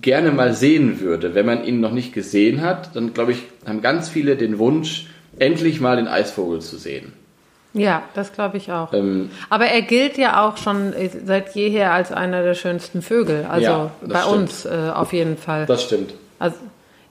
[0.00, 1.34] gerne mal sehen würde.
[1.34, 5.06] Wenn man ihn noch nicht gesehen hat, dann, glaube ich, haben ganz viele den Wunsch,
[5.38, 7.12] endlich mal den Eisvogel zu sehen.
[7.74, 8.92] Ja, das glaube ich auch.
[8.92, 13.46] Ähm, Aber er gilt ja auch schon seit jeher als einer der schönsten Vögel.
[13.48, 14.36] Also ja, bei stimmt.
[14.36, 15.66] uns äh, auf jeden Fall.
[15.66, 16.14] Das stimmt.
[16.38, 16.56] Also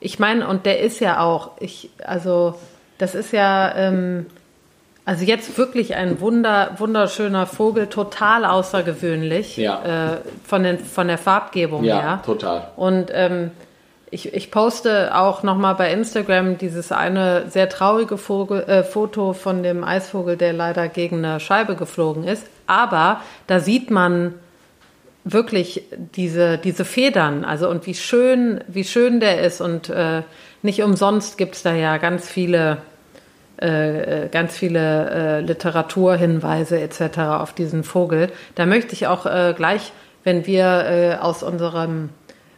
[0.00, 2.54] ich meine, und der ist ja auch, ich, also
[2.98, 4.26] das ist ja, ähm,
[5.04, 10.12] also jetzt wirklich ein wunder, wunderschöner Vogel, total außergewöhnlich ja.
[10.12, 12.04] äh, von, den, von der Farbgebung ja, her.
[12.04, 12.68] Ja, total.
[12.76, 13.50] Und ähm,
[14.10, 19.62] ich, ich poste auch nochmal bei Instagram dieses eine sehr traurige Vogel, äh, Foto von
[19.62, 22.46] dem Eisvogel, der leider gegen eine Scheibe geflogen ist.
[22.66, 24.34] Aber da sieht man
[25.24, 25.84] wirklich
[26.16, 30.22] diese, diese Federn, also und wie schön, wie schön der ist und äh,
[30.62, 32.78] nicht umsonst gibt es da ja ganz viele,
[33.58, 37.18] äh, ganz viele äh, Literaturhinweise etc.
[37.18, 38.30] auf diesen Vogel.
[38.54, 39.92] Da möchte ich auch äh, gleich,
[40.24, 42.08] wenn wir äh, aus unserem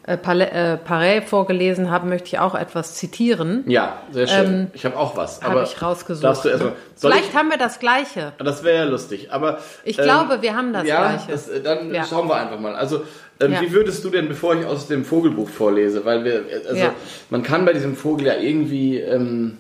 [0.05, 3.65] äh, Paray vorgelesen haben, möchte ich auch etwas zitieren.
[3.67, 4.47] Ja, sehr schön.
[4.47, 5.43] Ähm, ich habe auch was.
[5.43, 6.25] Habe ich rausgesucht.
[6.25, 8.33] Darfst du erstmal, Vielleicht ich, haben wir das Gleiche.
[8.39, 9.33] Das wäre ja lustig.
[9.33, 11.33] Aber ich ähm, glaube, wir haben das ja, Gleiche.
[11.33, 12.05] Das, dann ja.
[12.05, 12.75] schauen wir einfach mal.
[12.75, 13.03] Also
[13.41, 13.63] ähm, ja.
[13.63, 16.95] Wie würdest du denn, bevor ich aus dem Vogelbuch vorlese, weil wir, also ja.
[17.31, 19.57] man kann bei diesem Vogel ja irgendwie, ähm,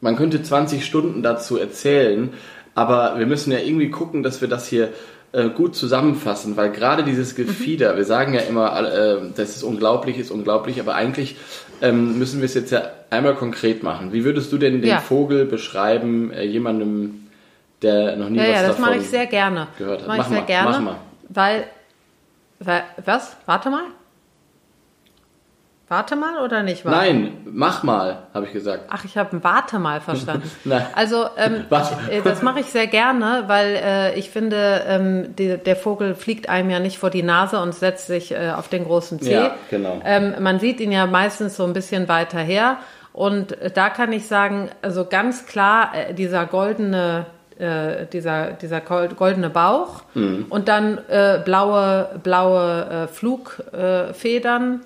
[0.00, 2.32] man könnte 20 Stunden dazu erzählen,
[2.76, 4.90] aber wir müssen ja irgendwie gucken, dass wir das hier
[5.36, 7.96] äh, gut zusammenfassen, weil gerade dieses Gefieder, mhm.
[7.98, 11.36] wir sagen ja immer, äh, das ist unglaublich, ist unglaublich, aber eigentlich
[11.82, 14.14] ähm, müssen wir es jetzt ja einmal konkret machen.
[14.14, 14.98] Wie würdest du denn den ja.
[14.98, 17.28] Vogel beschreiben, äh, jemandem,
[17.82, 19.68] der noch nie ja, was ja, das davon mache ich sehr gerne.
[19.76, 20.08] gehört hat?
[20.08, 20.96] Mach, mach ich sehr mal, gerne, mach mal.
[21.28, 21.64] Weil,
[22.60, 23.36] weil, was?
[23.44, 23.84] Warte mal.
[25.88, 26.98] Warte mal oder nicht warte?
[26.98, 28.86] Nein, mach mal, habe ich gesagt.
[28.90, 30.50] Ach, ich habe ein Warte mal verstanden.
[30.94, 31.64] Also ähm,
[32.10, 36.48] äh, das mache ich sehr gerne, weil äh, ich finde, ähm, die, der Vogel fliegt
[36.48, 39.32] einem ja nicht vor die Nase und setzt sich äh, auf den großen Zeh.
[39.32, 40.00] Ja, genau.
[40.04, 42.78] Ähm, man sieht ihn ja meistens so ein bisschen weiter her.
[43.12, 47.26] Und äh, da kann ich sagen, also ganz klar, äh, dieser goldene
[47.58, 50.46] äh, dieser, dieser goldene Bauch Mhm.
[50.50, 54.80] und dann äh, blaue, blaue äh, Flugfedern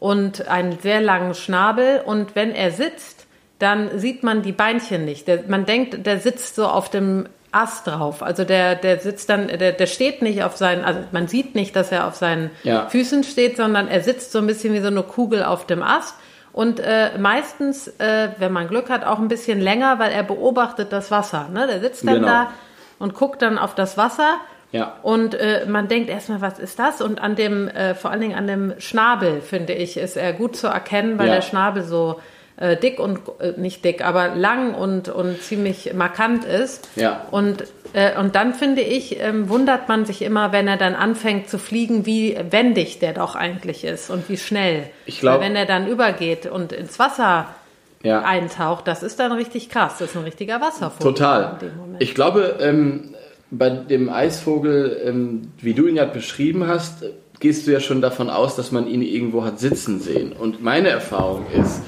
[0.00, 2.02] und einen sehr langen Schnabel.
[2.04, 3.26] Und wenn er sitzt,
[3.60, 5.28] dann sieht man die Beinchen nicht.
[5.28, 8.22] Der, man denkt, der sitzt so auf dem Ast drauf.
[8.22, 11.76] Also der, der sitzt dann, der, der steht nicht auf seinen, also man sieht nicht,
[11.76, 12.88] dass er auf seinen Ja.
[12.88, 16.14] Füßen steht, sondern er sitzt so ein bisschen wie so eine Kugel auf dem Ast.
[16.52, 20.92] Und äh, meistens, äh, wenn man Glück hat, auch ein bisschen länger, weil er beobachtet
[20.92, 21.48] das Wasser.
[21.52, 21.66] Ne?
[21.66, 22.26] Der sitzt dann Genau.
[22.26, 22.50] da
[22.98, 24.36] und guckt dann auf das Wasser.
[24.72, 24.96] Ja.
[25.02, 27.00] Und äh, man denkt erstmal, was ist das?
[27.00, 30.56] Und an dem, äh, vor allen Dingen an dem Schnabel, finde ich, ist er gut
[30.56, 31.34] zu erkennen, weil Ja.
[31.36, 32.20] der Schnabel so
[32.56, 36.88] äh, dick und äh, nicht dick, aber lang und, und ziemlich markant ist.
[36.94, 37.22] Ja.
[37.30, 41.48] Und, äh, und dann finde ich, ähm, wundert man sich immer, wenn er dann anfängt
[41.48, 44.84] zu fliegen, wie wendig der doch eigentlich ist und wie schnell.
[45.06, 47.46] Ich glaub- Weil wenn er dann übergeht und ins Wasser
[48.02, 48.22] Ja.
[48.22, 49.96] eintaucht, das ist dann richtig krass.
[49.98, 51.02] Das ist ein richtiger Wasservogel.
[51.14, 51.52] Total.
[51.60, 52.02] in dem Moment.
[52.02, 53.14] Ich glaube, ähm,
[53.50, 57.04] bei dem Eisvogel, ähm, wie du ihn gerade beschrieben hast,
[57.40, 60.32] gehst du ja schon davon aus, dass man ihn irgendwo hat sitzen sehen.
[60.32, 61.82] Und meine Erfahrung ist,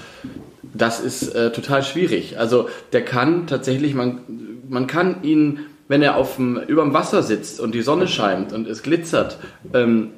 [0.75, 2.39] das ist äh, total schwierig.
[2.39, 4.21] Also der kann tatsächlich, man,
[4.69, 8.67] man kann ihn, wenn er auf dem, überm Wasser sitzt und die Sonne scheint und
[8.67, 9.39] es glitzert,
[9.75, 10.13] ähm,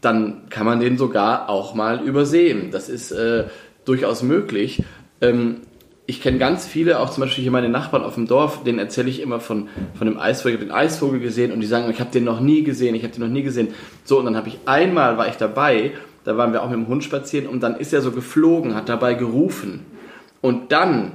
[0.00, 2.70] dann kann man den sogar auch mal übersehen.
[2.70, 3.44] Das ist äh,
[3.84, 4.82] durchaus möglich.
[5.20, 5.58] Ähm,
[6.10, 9.10] ich kenne ganz viele, auch zum Beispiel hier meine Nachbarn auf dem Dorf, denen erzähle
[9.10, 12.24] ich immer von, von dem Eisvogel, den Eisvogel gesehen und die sagen, ich habe den
[12.24, 13.68] noch nie gesehen, ich habe den noch nie gesehen.
[14.04, 15.92] So, und dann habe ich einmal, war ich dabei,
[16.24, 18.88] da waren wir auch mit dem Hund spazieren und dann ist er so geflogen, hat
[18.88, 19.84] dabei gerufen.
[20.40, 21.12] Und dann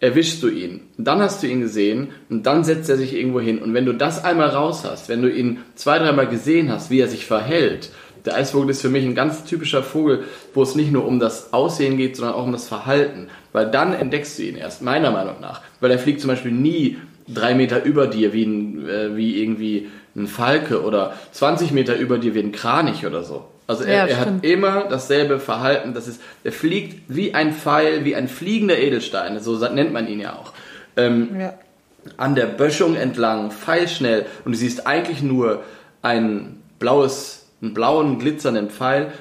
[0.00, 0.80] erwischst du ihn.
[0.96, 3.58] Dann hast du ihn gesehen und dann setzt er sich irgendwo hin.
[3.58, 7.00] Und wenn du das einmal raus hast, wenn du ihn zwei, dreimal gesehen hast, wie
[7.00, 7.90] er sich verhält,
[8.24, 11.52] der Eisvogel ist für mich ein ganz typischer Vogel, wo es nicht nur um das
[11.52, 13.28] Aussehen geht, sondern auch um das Verhalten.
[13.52, 15.62] Weil dann entdeckst du ihn erst, meiner Meinung nach.
[15.80, 19.88] Weil er fliegt zum Beispiel nie drei Meter über dir wie, ein, äh, wie irgendwie
[20.16, 23.44] ein Falke oder 20 Meter über dir wie ein Kranich oder so.
[23.66, 25.94] Also er, Ja, er hat immer dasselbe Verhalten.
[25.94, 29.38] Das ist, er fliegt wie ein Pfeil, wie ein fliegender Edelstein.
[29.40, 30.52] So nennt man ihn ja auch.
[30.96, 31.54] Ähm, ja.
[32.16, 34.26] an der Böschung entlang, pfeilschnell.
[34.44, 35.62] Und du siehst eigentlich nur
[36.02, 39.12] ein blaues, einen blauen, glitzernden Pfeil.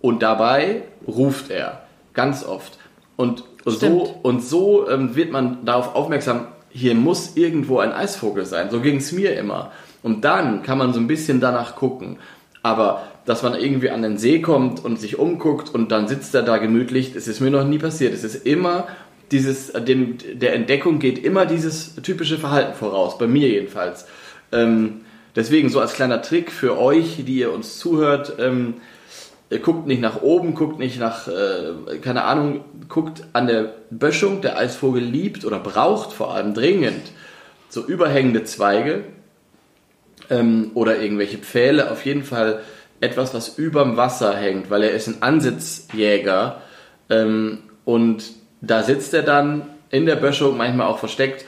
[0.00, 1.82] Und dabei ruft er.
[2.12, 2.78] Ganz oft.
[3.16, 8.70] Und so, und so ähm, wird man darauf aufmerksam, hier muss irgendwo ein Eisvogel sein.
[8.70, 9.70] So ging es mir immer.
[10.02, 12.18] Und dann kann man so ein bisschen danach gucken.
[12.62, 16.42] Aber dass man irgendwie an den See kommt und sich umguckt und dann sitzt er
[16.42, 18.12] da gemütlich, das ist mir noch nie passiert.
[18.14, 18.88] Es ist immer
[19.30, 24.06] dieses, dem, der Entdeckung geht immer dieses typische Verhalten voraus, bei mir jedenfalls.
[24.50, 25.01] Ähm,
[25.36, 28.74] deswegen so als kleiner Trick für euch, die ihr uns zuhört, ähm,
[29.62, 34.40] guckt nicht nach oben, guckt nicht nach, äh, keine Ahnung, guckt an der Böschung.
[34.40, 37.12] Der Eisvogel liebt oder braucht vor allem dringend
[37.68, 39.04] so überhängende Zweige
[40.30, 41.90] ähm, oder irgendwelche Pfähle.
[41.90, 42.60] Auf jeden Fall
[43.00, 46.62] etwas, was überm Wasser hängt, weil er ist ein Ansitzjäger
[47.10, 48.24] ähm, und
[48.60, 51.44] da sitzt er dann in der Böschung, manchmal auch versteckt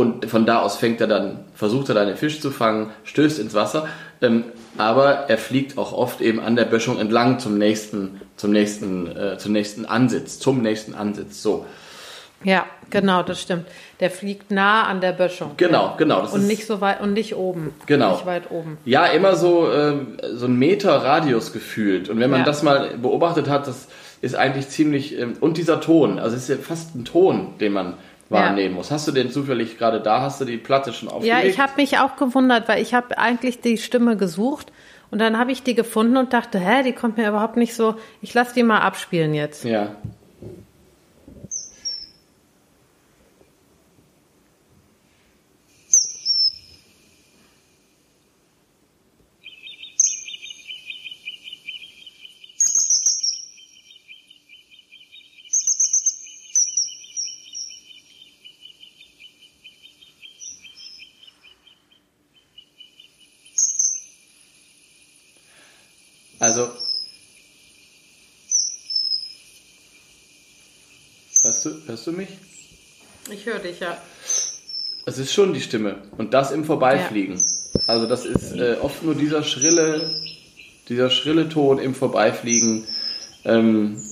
[0.00, 3.38] und von da aus fängt er dann, versucht er dann den Fisch zu fangen, stößt
[3.38, 3.86] ins Wasser,
[4.22, 4.44] ähm,
[4.78, 9.38] aber er fliegt auch oft eben an der Böschung entlang zum nächsten, zum nächsten, äh,
[9.38, 11.42] zum nächsten Ansitz, zum nächsten Ansitz.
[11.42, 11.66] So,
[12.42, 13.66] Ja, genau, das stimmt.
[14.00, 15.52] Der fliegt nah an der Böschung.
[15.58, 16.26] genau, genau.
[16.32, 17.74] Und nicht so weit und nicht oben.
[17.86, 18.12] Genau.
[18.12, 18.78] Nicht weit oben.
[18.86, 22.08] Ja, immer so, ähm, so ein Meter Radius gefühlt.
[22.08, 22.46] Und wenn man Ja.
[22.46, 23.88] das mal beobachtet hat, das
[24.22, 25.18] ist eigentlich ziemlich.
[25.18, 27.94] Ähm, und dieser Ton, also es ist ja fast ein Ton, den man
[28.30, 28.90] wahrnehmen muss.
[28.90, 30.22] Hast du den zufällig gerade da?
[30.22, 31.42] Hast du die Platte schon aufgelegt?
[31.42, 34.72] Ja, ich habe mich auch gewundert, weil ich habe eigentlich die Stimme gesucht
[35.10, 37.96] und dann habe ich die gefunden und dachte, hä, die kommt mir überhaupt nicht so.
[38.22, 39.64] Ich lasse die mal abspielen jetzt.
[39.64, 39.96] Ja.
[66.40, 66.68] Also.
[71.42, 72.28] Hörst du, hörst du mich?
[73.30, 73.96] Ich höre dich, ja.
[75.06, 76.02] Es ist schon die Stimme.
[76.16, 77.36] Und das im Vorbeifliegen.
[77.36, 77.80] Ja.
[77.86, 80.14] Also das ist äh, oft nur dieser schrille,
[80.88, 82.84] dieser schrille Ton im Vorbeifliegen
[83.44, 84.02] ähm,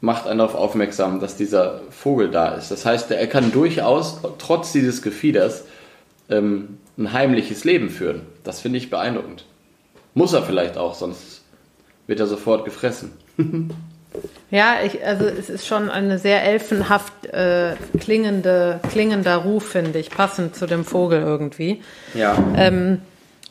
[0.00, 2.70] macht einen darauf aufmerksam, dass dieser Vogel da ist.
[2.70, 5.64] Das heißt, er kann durchaus, trotz dieses Gefieders,
[6.28, 8.22] ähm, ein heimliches Leben führen.
[8.44, 9.46] Das finde ich beeindruckend.
[10.14, 11.43] Muss er vielleicht auch, sonst
[12.06, 13.12] wird er sofort gefressen.
[14.50, 20.10] ja, ich, also es ist schon eine sehr elfenhaft äh, klingende, klingender Ruf, finde ich,
[20.10, 21.82] passend zu dem Vogel irgendwie.
[22.14, 22.36] Ja.
[22.56, 23.00] Ähm,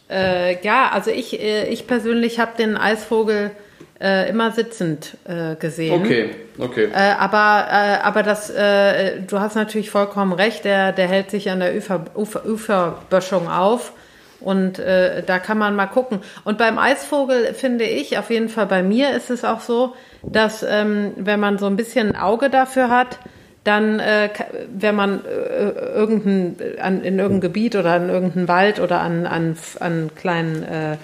[0.10, 3.52] äh, ja, also ich, äh, ich persönlich habe den Eisvogel
[4.00, 6.02] äh, immer sitzend äh, gesehen.
[6.02, 6.89] Okay, okay.
[6.94, 11.76] Äh, aber aber das, du hast natürlich vollkommen recht, der, der hält sich an der
[11.76, 13.94] Ufer, Ufer, Uferböschung auf.
[14.43, 16.19] Und äh, da kann man mal gucken.
[16.43, 20.63] Und beim Eisvogel finde ich, auf jeden Fall bei mir ist es auch so, dass
[20.63, 23.19] ähm, wenn man so ein bisschen ein Auge dafür hat,
[23.63, 24.29] dann, äh,
[24.73, 29.56] wenn man äh, irgendein, an, in irgendein Gebiet oder in irgendeinen Wald oder an, an,
[29.79, 30.97] an kleinen äh,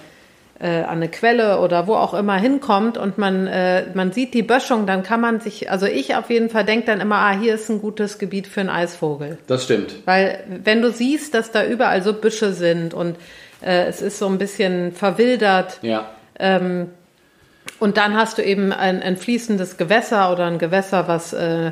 [0.60, 4.43] äh, an eine Quelle oder wo auch immer hinkommt und man, äh, man sieht die
[4.43, 7.56] Böschung, dann kann man sich, also ich auf jeden Fall denke dann immer, ah, hier
[7.56, 9.38] ist ein gutes Gebiet für einen Eisvogel.
[9.48, 9.95] Das stimmt.
[10.06, 13.15] Weil wenn du siehst, dass da überall so Büsche sind und
[13.62, 15.80] äh, es ist so ein bisschen verwildert.
[15.82, 16.10] Ja.
[16.38, 16.89] Ähm,
[17.80, 21.72] und dann hast du eben ein, ein fließendes Gewässer oder ein Gewässer, was, äh,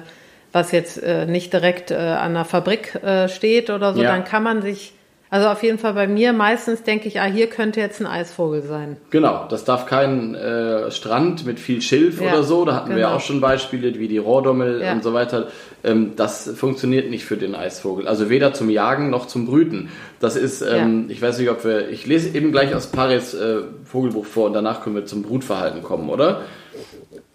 [0.53, 4.11] was jetzt äh, nicht direkt äh, an einer Fabrik äh, steht oder so, ja.
[4.11, 4.93] dann kann man sich
[5.29, 8.61] also auf jeden Fall bei mir meistens denke ich, ah, hier könnte jetzt ein Eisvogel
[8.61, 8.95] sein.
[9.09, 12.63] Genau, das darf kein äh, Strand mit viel Schilf ja, oder so.
[12.63, 12.95] Da hatten genau.
[12.95, 14.93] wir ja auch schon Beispiele wie die Rohrdommel ja.
[14.93, 15.47] und so weiter.
[15.83, 18.07] Ähm, das funktioniert nicht für den Eisvogel.
[18.07, 19.89] Also weder zum Jagen noch zum Brüten.
[20.21, 21.13] Das ist, ähm, ja.
[21.13, 24.53] ich weiß nicht, ob wir, ich lese eben gleich aus Paris äh, Vogelbuch vor und
[24.53, 26.43] danach können wir zum Brutverhalten kommen, oder?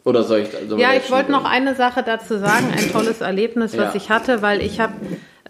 [0.04, 0.48] Oder soll ich?
[0.68, 4.42] Soll ja, ich wollte noch eine Sache dazu sagen, ein tolles Erlebnis, was ich hatte,
[4.42, 4.94] weil ich habe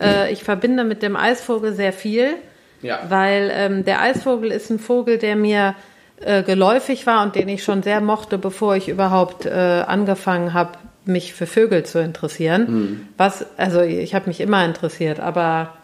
[0.00, 2.34] äh, ich verbinde mit dem Eisvogel sehr viel,
[2.80, 3.00] ja.
[3.08, 5.74] weil ähm, der Eisvogel ist ein Vogel, der mir
[6.20, 9.50] äh, geläufig war und den ich schon sehr mochte, bevor ich überhaupt äh,
[9.86, 12.66] angefangen habe, mich für Vögel zu interessieren.
[12.68, 13.08] Mhm.
[13.16, 15.74] Was, also ich habe mich immer interessiert, aber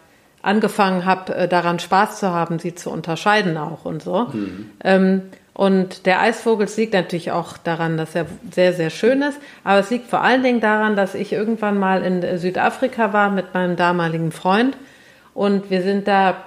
[0.41, 4.27] angefangen habe, äh, daran Spaß zu haben, sie zu unterscheiden auch und so.
[4.31, 4.71] Mhm.
[4.83, 5.21] Ähm,
[5.59, 9.37] und der Eisvogel liegt natürlich auch daran, dass er sehr, sehr schön ist.
[9.65, 13.53] Aber es liegt vor allen Dingen daran, dass ich irgendwann mal in Südafrika war mit
[13.53, 14.77] meinem damaligen Freund.
[15.33, 16.37] Und wir sind da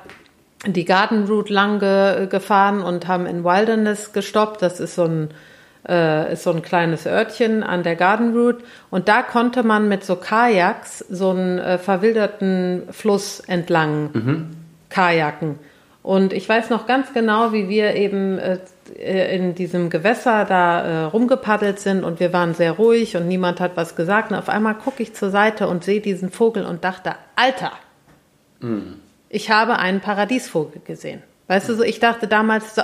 [0.67, 4.63] die Garden Route lang ge gefahren und haben in Wilderness gestoppt.
[4.63, 5.29] Das ist so ein,
[5.87, 8.65] äh, ist so ein kleines Örtchen an der Garden Route.
[8.89, 14.51] Und da konnte man mit so Kajaks so einen äh, verwilderten Fluss entlang mhm.
[14.89, 15.59] kajaken.
[16.03, 18.59] Und ich weiß noch ganz genau, wie wir eben äh,
[18.97, 23.73] in diesem Gewässer da äh, rumgepaddelt sind und wir waren sehr ruhig und niemand hat
[23.77, 24.31] was gesagt.
[24.31, 27.73] Und auf einmal gucke ich zur Seite und sehe diesen Vogel und dachte, Alter,
[28.61, 28.95] mhm.
[29.29, 31.23] ich habe einen Paradiesvogel gesehen.
[31.49, 32.75] Weißt du, so, ich dachte damals,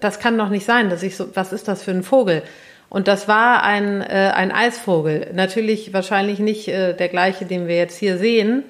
[0.00, 2.42] das kann doch nicht sein, dass ich so, was ist das für ein Vogel?
[2.88, 5.28] Und das war ein, äh, ein Eisvogel.
[5.32, 8.64] Natürlich wahrscheinlich nicht äh, der gleiche, den wir jetzt hier sehen,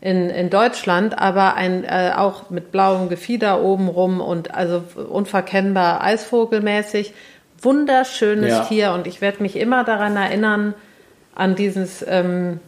[0.00, 7.14] in, in Deutschland, aber ein äh, auch mit blauem Gefieder obenrum und also unverkennbar eisvogelmäßig.
[7.60, 8.64] Wunderschönes ja.
[8.64, 10.74] Tier und ich werde mich immer daran erinnern,
[11.34, 12.60] an dieses, ähm,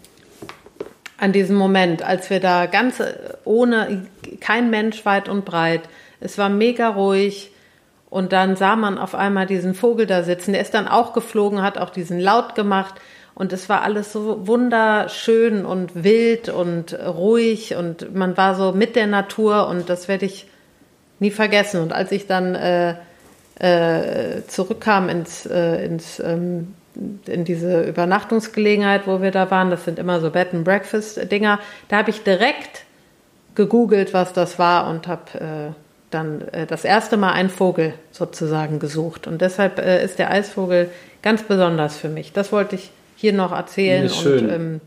[1.19, 3.14] an diesen Moment, als wir da ganz äh,
[3.45, 4.07] ohne,
[4.40, 5.83] kein Mensch weit und breit,
[6.19, 7.53] es war mega ruhig
[8.11, 11.62] und dann sah man auf einmal diesen Vogel da sitzen, der ist dann auch geflogen,
[11.62, 12.95] hat auch diesen Laut gemacht
[13.40, 18.96] und es war alles so wunderschön und wild und ruhig und man war so mit
[18.96, 20.46] der Natur und das werde ich
[21.20, 21.81] nie vergessen.
[21.81, 22.96] Und als ich dann äh,
[23.59, 26.74] äh, zurückkam ins, äh, ins ähm,
[27.24, 31.61] in diese Übernachtungsgelegenheit, wo wir da waren, das sind immer so Bed and Breakfast Dinger,
[31.88, 32.85] da habe ich direkt
[33.55, 35.72] gegoogelt, was das war und habe äh,
[36.11, 39.26] dann äh, das erste Mal einen Vogel sozusagen gesucht.
[39.26, 40.90] Und deshalb äh, ist der Eisvogel
[41.22, 42.35] ganz besonders für mich.
[42.35, 44.04] Das wollte ich hier noch erzählen.
[44.04, 44.44] Ja, schön.
[44.46, 44.80] Und, ähm,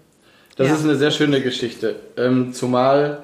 [0.55, 0.73] das ja.
[0.73, 1.95] ist eine sehr schöne Geschichte.
[2.17, 3.19] Ähm, zumal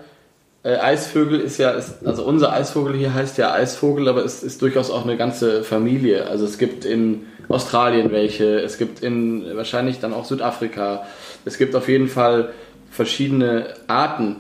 [0.64, 4.62] äh, Eisvögel ist ja, ist, also unser Eisvogel hier heißt ja Eisvogel, aber es ist
[4.62, 6.28] durchaus auch eine ganze Familie.
[6.28, 11.08] Also es gibt in Australien welche, es gibt in wahrscheinlich dann auch Südafrika.
[11.44, 12.50] Es gibt auf jeden Fall
[12.92, 14.36] verschiedene Arten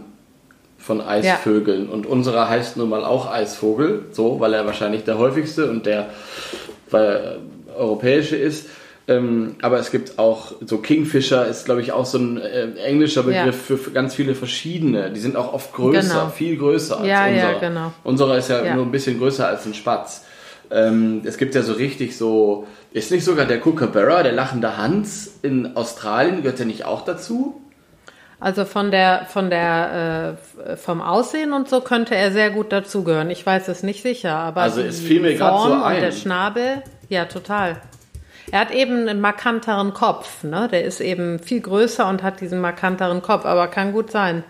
[0.77, 1.93] von Eisvögeln ja.
[1.93, 6.09] und unserer heißt nun mal auch Eisvogel, so, weil er wahrscheinlich der häufigste und der
[6.91, 7.39] weil,
[7.75, 8.67] äh, europäische ist.
[9.09, 13.23] Ähm, aber es gibt auch so Kingfisher ist, glaube ich, auch so ein äh, englischer
[13.23, 13.75] Begriff ja.
[13.75, 15.09] für, ganz viele verschiedene.
[15.09, 16.29] Die sind auch oft größer, genau.
[16.29, 17.51] viel größer als ja, unser.
[17.53, 17.93] Ja, genau.
[18.03, 20.25] Unserer ist ja, ja, nur ein bisschen größer als ein Spatz.
[20.69, 25.39] Ähm, es gibt ja so richtig so, ist nicht sogar der Kookaburra, der lachende Hans
[25.41, 27.59] in Australien, gehört der nicht auch dazu?
[28.39, 33.31] Also von der, von der, äh, vom Aussehen und so könnte er sehr gut dazugehören.
[33.31, 35.95] Ich weiß es nicht sicher, aber also es fiel mir gerade so ein.
[35.95, 37.81] und der Schnabel, ja total.
[38.51, 40.67] Er hat eben einen markanteren Kopf, ne?
[40.71, 44.43] Der ist eben viel größer und hat diesen markanteren Kopf, aber kann gut sein.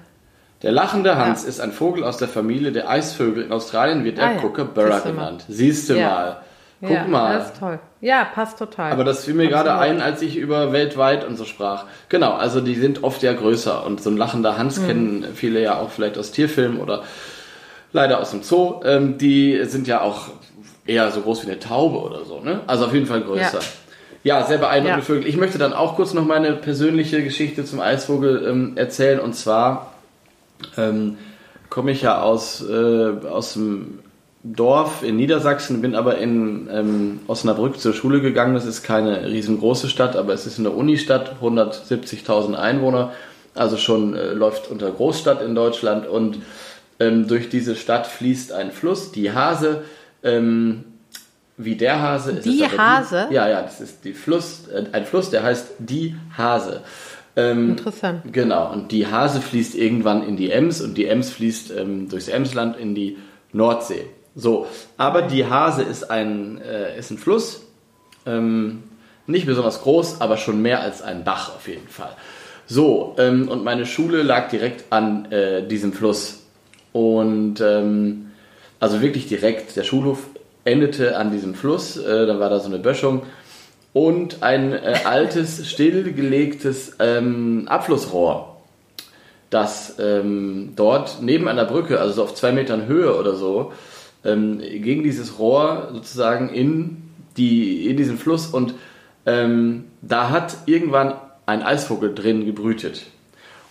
[0.62, 1.50] Der lachende Hans ja.
[1.50, 3.44] ist ein Vogel aus der Familie der Eisvögel.
[3.44, 4.40] In Australien wird er ah, ja.
[4.40, 5.46] Kookaburra genannt.
[5.48, 6.10] Siehst du ja.
[6.10, 6.38] mal.
[6.82, 7.38] Guck ja, mal.
[7.38, 7.80] Das ist toll.
[8.02, 8.92] Ja, passt total.
[8.92, 9.66] Aber das fiel mir Absolut.
[9.66, 11.86] gerade ein, als ich über weltweit und so sprach.
[12.08, 14.88] Genau, also die sind oft ja größer und so ein lachender Hans mhm.
[14.88, 17.04] kennen viele ja auch vielleicht aus Tierfilmen oder
[17.92, 18.82] leider aus dem Zoo.
[18.86, 20.30] Ähm, die sind ja auch
[20.86, 22.62] eher so groß wie eine Taube oder so, ne?
[22.68, 23.60] Also auf jeden Fall größer.
[23.60, 23.66] Ja,
[24.24, 25.06] ja sehr beeindruckende ja.
[25.06, 25.28] Vögel.
[25.28, 29.94] Ich möchte dann auch kurz noch meine persönliche Geschichte zum Eisvogel ähm, erzählen und zwar
[30.78, 31.18] ähm,
[31.70, 34.00] komme ich ja aus, äh, aus dem
[34.44, 38.54] Dorf in Niedersachsen, bin aber in ähm, Osnabrück zur Schule gegangen.
[38.54, 43.12] Das ist keine riesengroße Stadt, aber es ist eine Unistadt, 170.000 Einwohner,
[43.54, 46.08] also schon äh, läuft unter Großstadt in Deutschland.
[46.08, 46.40] Und
[47.00, 49.84] ähm, durch diese Stadt fließt ein Fluss, die Hase.
[50.24, 50.86] Ähm,
[51.60, 53.28] wie der Hase ist Die Hase?
[53.30, 56.82] Die, ja, ja, das ist die Fluss, äh, ein Fluss, der heißt die Hase.
[57.36, 58.22] Ähm, Interessant.
[58.32, 62.30] Genau, und die Hase fließt irgendwann in die Ems und die Ems fließt ähm, durchs
[62.30, 63.18] Emsland in die
[63.52, 64.06] Nordsee.
[64.36, 67.62] So, aber die Hase ist ein, äh, ist ein Fluss,
[68.26, 68.84] ähm,
[69.28, 72.16] nicht besonders groß, aber schon mehr als ein Bach auf jeden Fall.
[72.68, 76.46] So, ähm, und meine Schule lag direkt an äh, diesem Fluss.
[76.94, 78.32] Und ähm,
[78.80, 80.29] also wirklich direkt, der Schulhof
[80.70, 83.24] endete an diesem Fluss, äh, da war da so eine Böschung
[83.94, 88.50] und ein äh, altes, stillgelegtes ähm, Abflussrohr
[89.50, 93.74] das ähm, dort neben einer Brücke, also so auf zwei Metern Höhe oder so,
[94.24, 98.76] ähm, gegen dieses Rohr sozusagen in, die, in diesen Fluss und
[99.26, 101.14] ähm, da hat irgendwann
[101.46, 103.08] ein Eisvogel drin gebrütet.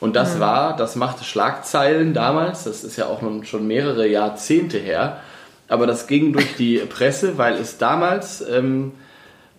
[0.00, 0.40] Und das mhm.
[0.40, 5.20] war, das machte Schlagzeilen damals, das ist ja auch schon mehrere Jahrzehnte her,
[5.68, 8.92] aber das ging durch die Presse, weil es damals, ähm,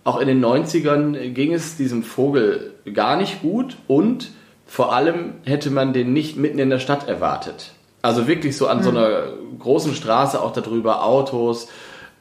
[0.04, 4.32] auch in den 90ern, ging es diesem Vogel gar nicht gut und
[4.66, 7.72] vor allem hätte man den nicht mitten in der Stadt erwartet.
[8.02, 8.84] Also wirklich so an mhm.
[8.84, 11.68] so einer großen Straße auch darüber, Autos.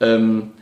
[0.00, 0.52] Ähm,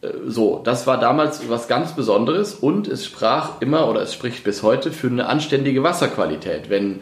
[0.00, 4.44] äh, so, das war damals was ganz Besonderes und es sprach immer oder es spricht
[4.44, 7.00] bis heute für eine anständige Wasserqualität, wenn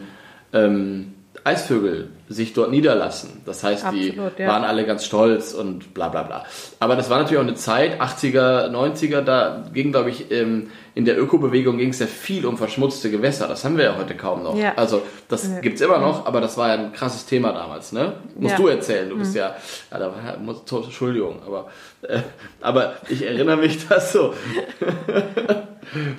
[0.51, 3.41] ähm, Eisvögel sich dort niederlassen.
[3.45, 4.47] Das heißt, Absolut, die ja.
[4.47, 6.45] waren alle ganz stolz und bla bla bla.
[6.79, 11.05] Aber das war natürlich auch eine Zeit, 80er, 90er, da ging, glaube ich, ähm, in
[11.05, 13.47] der Ökobewegung ging es ja viel um verschmutzte Gewässer.
[13.47, 14.55] Das haben wir ja heute kaum noch.
[14.55, 14.73] Ja.
[14.75, 15.59] Also das ja.
[15.59, 17.91] gibt es immer noch, aber das war ja ein krasses Thema damals.
[17.91, 18.13] Ne?
[18.35, 18.57] Musst ja.
[18.57, 19.37] du erzählen, du bist mhm.
[19.37, 19.55] ja,
[19.91, 21.69] ja da, muss, Entschuldigung, aber,
[22.03, 22.19] äh,
[22.61, 24.33] aber ich erinnere mich das so.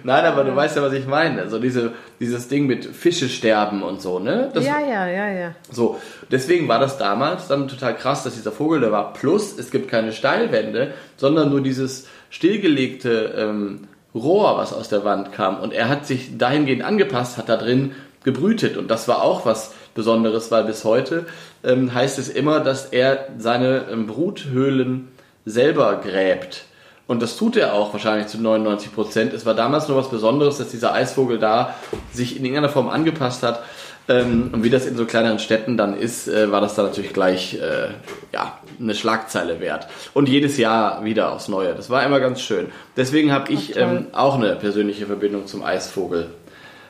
[0.03, 1.43] Nein, aber du weißt ja, was ich meine.
[1.43, 4.51] Also diese, dieses Ding mit Fische sterben und so, ne?
[4.53, 5.55] Das, ja, ja, ja, ja.
[5.71, 9.71] So, deswegen war das damals dann total krass, dass dieser Vogel, der war plus, es
[9.71, 15.61] gibt keine Steilwände, sondern nur dieses stillgelegte ähm, Rohr, was aus der Wand kam.
[15.61, 18.77] Und er hat sich dahingehend angepasst, hat da drin gebrütet.
[18.77, 21.27] Und das war auch was Besonderes, weil bis heute
[21.63, 25.09] ähm, heißt es immer, dass er seine ähm, Bruthöhlen
[25.45, 26.65] selber gräbt.
[27.07, 29.33] Und das tut er auch wahrscheinlich zu 99 Prozent.
[29.35, 31.75] Es war damals nur was Besonderes, dass dieser Eisvogel da
[32.13, 33.63] sich in irgendeiner Form angepasst hat.
[34.07, 37.13] Ähm, und wie das in so kleineren Städten dann ist, äh, war das dann natürlich
[37.13, 37.89] gleich äh,
[38.33, 39.89] ja, eine Schlagzeile wert.
[40.13, 41.75] Und jedes Jahr wieder aufs Neue.
[41.75, 42.67] Das war immer ganz schön.
[42.97, 46.27] Deswegen habe ich ähm, auch eine persönliche Verbindung zum Eisvogel.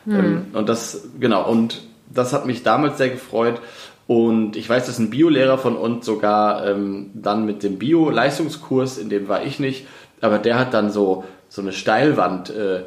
[0.05, 0.15] Mhm.
[0.15, 3.61] Ähm, und das, genau, und das hat mich damals sehr gefreut.
[4.07, 9.09] Und ich weiß, dass ein Biolehrer von uns sogar ähm, dann mit dem Bio-Leistungskurs, in
[9.09, 9.87] dem war ich nicht,
[10.21, 12.83] aber der hat dann so, so eine Steilwand äh,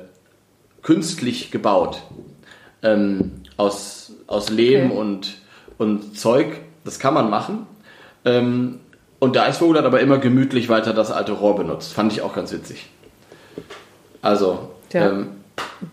[0.83, 2.03] künstlich gebaut.
[2.83, 3.96] Ähm, aus,
[4.27, 4.99] aus Lehm okay.
[4.99, 5.41] und,
[5.77, 6.59] und Zeug.
[6.83, 7.65] Das kann man machen.
[8.25, 8.79] Ähm,
[9.19, 11.93] und der Eisvogel hat aber immer gemütlich weiter das alte Rohr benutzt.
[11.93, 12.87] Fand ich auch ganz witzig.
[14.21, 14.71] Also.
[14.93, 15.09] Ja.
[15.09, 15.29] Ähm,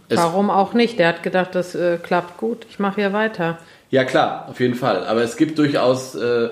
[0.09, 0.99] Warum auch nicht?
[0.99, 3.59] Der hat gedacht, das äh, klappt gut, ich mache hier weiter.
[3.91, 5.07] Ja, klar, auf jeden Fall.
[5.07, 6.51] Aber es gibt durchaus, äh,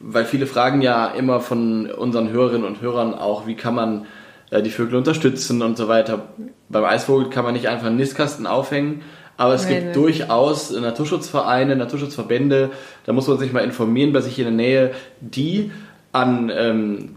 [0.00, 4.06] weil viele fragen ja immer von unseren Hörerinnen und Hörern auch, wie kann man
[4.50, 6.28] äh, die Vögel unterstützen und so weiter.
[6.68, 9.02] Beim Eisvogel kann man nicht einfach einen Nistkasten aufhängen,
[9.36, 12.70] aber es gibt durchaus Naturschutzvereine, Naturschutzverbände,
[13.04, 15.72] da muss man sich mal informieren bei sich in der Nähe, die
[16.12, 17.10] an, ähm,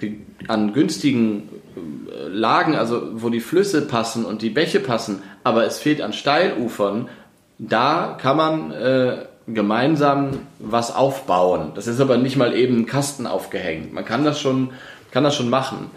[0.47, 5.78] an günstigen äh, Lagen, also wo die Flüsse passen und die Bäche passen, aber es
[5.78, 7.07] fehlt an Steilufern,
[7.59, 11.72] da kann man äh, gemeinsam was aufbauen.
[11.76, 13.93] Das ist aber nicht mal eben ein Kasten aufgehängt.
[13.93, 14.72] Man kann das schon,
[15.11, 15.91] kann das schon machen.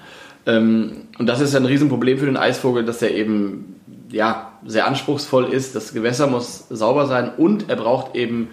[0.47, 3.80] Ähm, und das ist ein Riesenproblem für den Eisvogel, dass er eben
[4.11, 5.75] ja, sehr anspruchsvoll ist.
[5.75, 8.49] Das Gewässer muss sauber sein und er braucht eben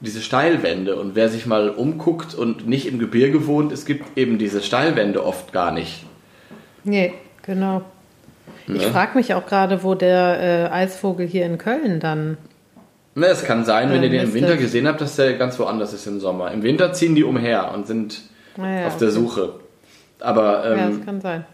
[0.00, 0.96] diese Steilwände.
[0.96, 5.24] Und wer sich mal umguckt und nicht im Gebirge wohnt, es gibt eben diese Steilwände
[5.24, 6.04] oft gar nicht.
[6.84, 7.82] Nee, genau.
[8.66, 8.76] Ne?
[8.76, 12.38] Ich frage mich auch gerade, wo der äh, Eisvogel hier in Köln dann.
[13.14, 15.92] Ne, es kann sein, wenn ihr den im Winter gesehen habt, dass der ganz woanders
[15.92, 16.52] ist im Sommer.
[16.52, 18.22] Im Winter ziehen die umher und sind
[18.56, 19.04] ah ja, auf okay.
[19.04, 19.54] der Suche.
[20.20, 21.44] Aber ähm, ja, das kann sein.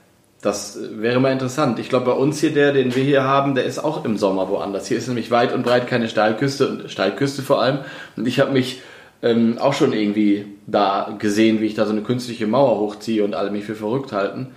[0.42, 1.78] Das wäre mal interessant.
[1.78, 4.48] Ich glaube, bei uns hier, der, den wir hier haben, der ist auch im Sommer
[4.48, 4.86] woanders.
[4.86, 7.78] Hier ist nämlich weit und breit keine Steilküste und Steilküste vor allem.
[8.16, 8.82] Und ich habe mich
[9.22, 13.34] ähm, auch schon irgendwie da gesehen, wie ich da so eine künstliche Mauer hochziehe und
[13.34, 14.54] alle mich für verrückt halten.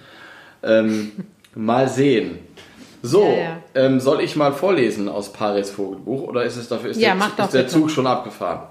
[0.63, 1.11] Ähm,
[1.55, 2.39] mal sehen.
[3.01, 3.57] So, ja, ja.
[3.75, 7.45] Ähm, soll ich mal vorlesen aus Paris Vogelbuch oder ist es dafür ist ja, der,
[7.45, 8.63] ist der Zug schon abgefahren?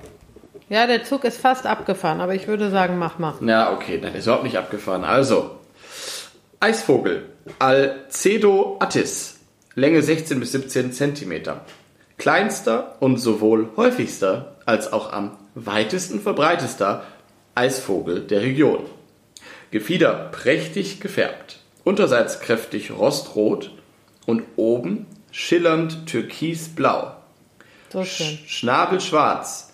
[0.68, 3.34] Ja, der Zug ist fast abgefahren, aber ich würde sagen, mach mal.
[3.40, 5.02] Ja, okay, dann ist überhaupt nicht abgefahren.
[5.02, 5.52] Also,
[6.60, 7.24] Eisvogel
[7.60, 9.38] Alcedo attis,
[9.76, 11.32] Länge 16 bis 17 cm.
[12.16, 17.04] Kleinster und sowohl häufigster als auch am weitesten verbreitester
[17.54, 18.86] Eisvogel der Region.
[19.70, 23.70] Gefieder prächtig gefärbt, unterseits kräftig rostrot
[24.26, 27.12] und oben schillernd türkisblau.
[27.92, 28.02] So.
[28.02, 29.72] Schnabel schwarz,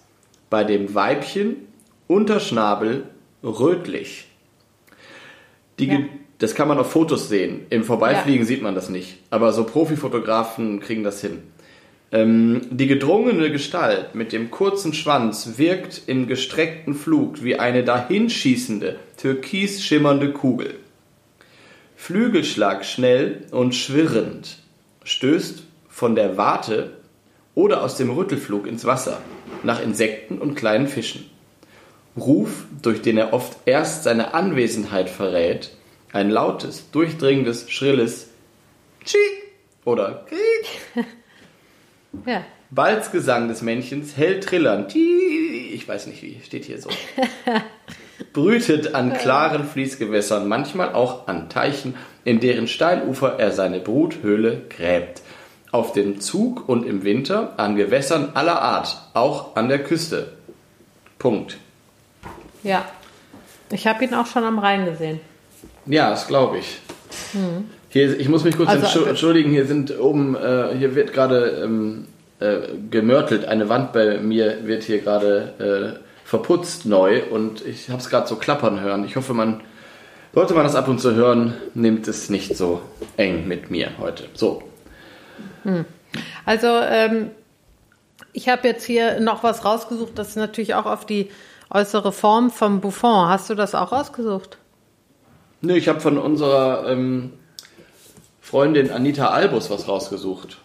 [0.50, 1.66] bei dem Weibchen
[2.08, 3.04] Unterschnabel
[3.42, 4.26] rötlich.
[5.78, 5.98] Die, ja.
[6.44, 7.64] Das kann man auf Fotos sehen.
[7.70, 8.44] Im Vorbeifliegen ja.
[8.44, 9.16] sieht man das nicht.
[9.30, 11.42] Aber so Profifotografen kriegen das hin.
[12.12, 18.96] Ähm, die gedrungene Gestalt mit dem kurzen Schwanz wirkt im gestreckten Flug wie eine dahinschießende,
[19.16, 20.74] türkis schimmernde Kugel.
[21.96, 24.58] Flügelschlag schnell und schwirrend,
[25.02, 26.90] stößt von der Warte
[27.54, 29.22] oder aus dem Rüttelflug ins Wasser
[29.62, 31.24] nach Insekten und kleinen Fischen.
[32.18, 35.70] Ruf, durch den er oft erst seine Anwesenheit verrät,
[36.14, 38.28] ein lautes, durchdringendes, schrilles
[39.04, 39.18] Tschi
[39.84, 41.04] oder Krieg.
[42.26, 42.44] ja.
[42.70, 46.88] Balzgesang des Männchens, hell trillernd, ich weiß nicht wie, steht hier so.
[48.32, 51.94] Brütet an klaren Fließgewässern, manchmal auch an Teichen,
[52.24, 55.22] in deren Steilufer er seine Bruthöhle gräbt.
[55.72, 60.32] Auf dem Zug und im Winter an Gewässern aller Art, auch an der Küste.
[61.18, 61.58] Punkt.
[62.62, 62.84] Ja,
[63.70, 65.20] ich habe ihn auch schon am Rhein gesehen.
[65.86, 66.80] Ja, das glaube ich.
[67.32, 67.68] Hm.
[67.88, 72.06] Hier, ich muss mich kurz also, entschuldigen, hier sind oben, äh, hier wird gerade ähm,
[72.40, 72.60] äh,
[72.90, 73.44] gemörtelt.
[73.44, 78.26] Eine Wand bei mir wird hier gerade äh, verputzt neu und ich habe es gerade
[78.26, 79.04] so klappern hören.
[79.04, 79.60] Ich hoffe, man
[80.32, 82.82] sollte man das ab und zu hören, nimmt es nicht so
[83.16, 84.24] eng mit mir heute.
[84.34, 84.64] So.
[85.62, 85.84] Hm.
[86.44, 87.30] Also ähm,
[88.32, 91.30] ich habe jetzt hier noch was rausgesucht, das ist natürlich auch auf die
[91.70, 93.28] äußere Form vom Buffon.
[93.28, 94.58] Hast du das auch rausgesucht?
[95.64, 97.32] Nee, ich habe von unserer ähm,
[98.40, 100.58] Freundin Anita Albus was rausgesucht.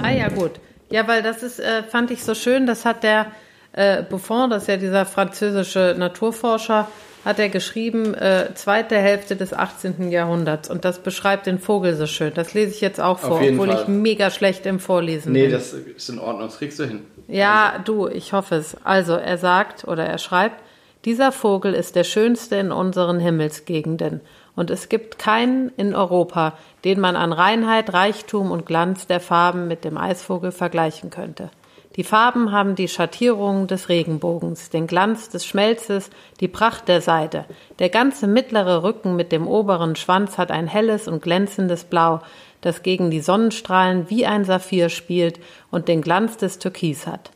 [0.00, 0.52] Ah ja, gut.
[0.90, 3.26] Ja, weil das ist, äh, fand ich so schön, das hat der
[3.72, 6.88] äh, Buffon, das ist ja dieser französische Naturforscher,
[7.24, 10.10] hat er geschrieben, äh, zweite Hälfte des 18.
[10.10, 10.70] Jahrhunderts.
[10.70, 12.32] Und das beschreibt den Vogel so schön.
[12.34, 13.82] Das lese ich jetzt auch vor, obwohl Fall.
[13.82, 15.50] ich mega schlecht im Vorlesen nee, bin.
[15.50, 17.00] Nee, das ist in Ordnung, das kriegst du hin.
[17.26, 18.06] Ja, also.
[18.06, 18.76] du, ich hoffe es.
[18.84, 20.62] Also, er sagt oder er schreibt,
[21.08, 24.20] dieser Vogel ist der schönste in unseren Himmelsgegenden,
[24.54, 26.52] und es gibt keinen in Europa,
[26.84, 31.48] den man an Reinheit, Reichtum und Glanz der Farben mit dem Eisvogel vergleichen könnte.
[31.96, 37.46] Die Farben haben die Schattierungen des Regenbogens, den Glanz des Schmelzes, die Pracht der Seide.
[37.78, 42.20] Der ganze mittlere Rücken mit dem oberen Schwanz hat ein helles und glänzendes Blau,
[42.60, 45.40] das gegen die Sonnenstrahlen wie ein Saphir spielt
[45.70, 47.30] und den Glanz des Türkis hat.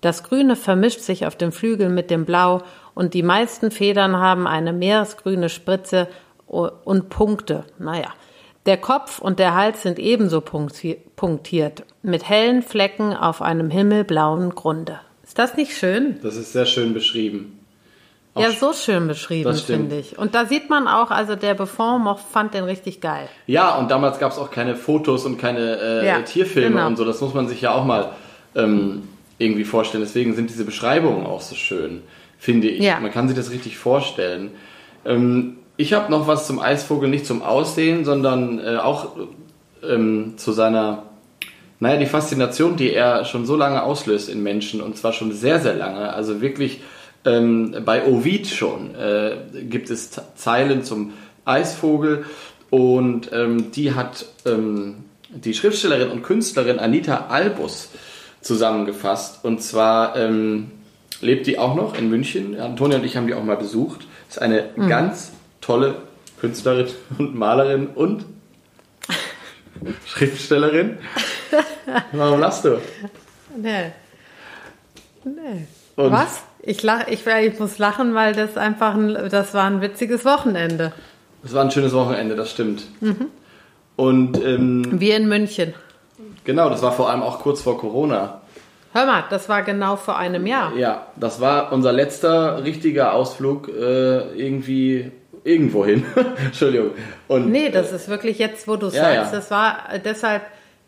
[0.00, 2.62] Das Grüne vermischt sich auf dem Flügel mit dem Blau
[2.94, 6.08] und die meisten Federn haben eine meeresgrüne Spritze
[6.46, 7.64] und Punkte.
[7.78, 8.08] Naja.
[8.66, 15.00] Der Kopf und der Hals sind ebenso punktiert, mit hellen Flecken auf einem himmelblauen Grunde.
[15.22, 16.18] Ist das nicht schön?
[16.22, 17.58] Das ist sehr schön beschrieben.
[18.34, 20.18] Auch ja, so schön beschrieben, finde ich.
[20.18, 23.28] Und da sieht man auch, also der Buffon fand den richtig geil.
[23.46, 26.86] Ja, und damals gab es auch keine Fotos und keine äh, ja, Tierfilme genau.
[26.86, 27.04] und so.
[27.04, 28.12] Das muss man sich ja auch mal
[28.54, 29.08] ähm,
[29.38, 30.02] irgendwie vorstellen.
[30.04, 32.02] Deswegen sind diese Beschreibungen auch so schön
[32.38, 32.82] finde ich.
[32.82, 33.00] Ja.
[33.00, 34.50] Man kann sich das richtig vorstellen.
[35.04, 39.16] Ähm, ich habe noch was zum Eisvogel, nicht zum Aussehen, sondern äh, auch
[39.82, 41.04] ähm, zu seiner,
[41.80, 45.60] naja, die Faszination, die er schon so lange auslöst in Menschen und zwar schon sehr,
[45.60, 46.12] sehr lange.
[46.12, 46.80] Also wirklich
[47.24, 49.36] ähm, bei Ovid schon äh,
[49.68, 51.12] gibt es Zeilen zum
[51.44, 52.24] Eisvogel
[52.70, 57.90] und ähm, die hat ähm, die Schriftstellerin und Künstlerin Anita Albus
[58.40, 60.70] zusammengefasst und zwar ähm,
[61.20, 62.58] lebt die auch noch in München.
[62.58, 64.06] Antonia und ich haben die auch mal besucht.
[64.28, 64.88] Ist eine mhm.
[64.88, 65.96] ganz tolle
[66.40, 68.24] Künstlerin und Malerin und
[70.06, 70.98] Schriftstellerin.
[72.12, 72.80] Warum lachst du?
[73.56, 73.92] Nee.
[75.24, 75.66] Nee.
[75.96, 76.42] Und- Was?
[76.60, 80.92] Ich, lach, ich, ich muss lachen, weil das einfach ein, das war ein witziges Wochenende.
[81.44, 82.84] Es war ein schönes Wochenende, das stimmt.
[83.00, 83.28] Mhm.
[83.96, 85.72] Und ähm, Wir in München.
[86.48, 88.40] Genau, das war vor allem auch kurz vor Corona.
[88.94, 90.72] Hör mal, das war genau vor einem Jahr.
[90.74, 95.12] Ja, das war unser letzter richtiger Ausflug äh, irgendwie
[95.44, 96.04] irgendwo hin.
[96.44, 96.92] Entschuldigung.
[97.28, 99.38] Und, Nee, das ist wirklich jetzt, wo du Ja, sagst, ja.
[99.38, 100.42] das war äh, deshalb,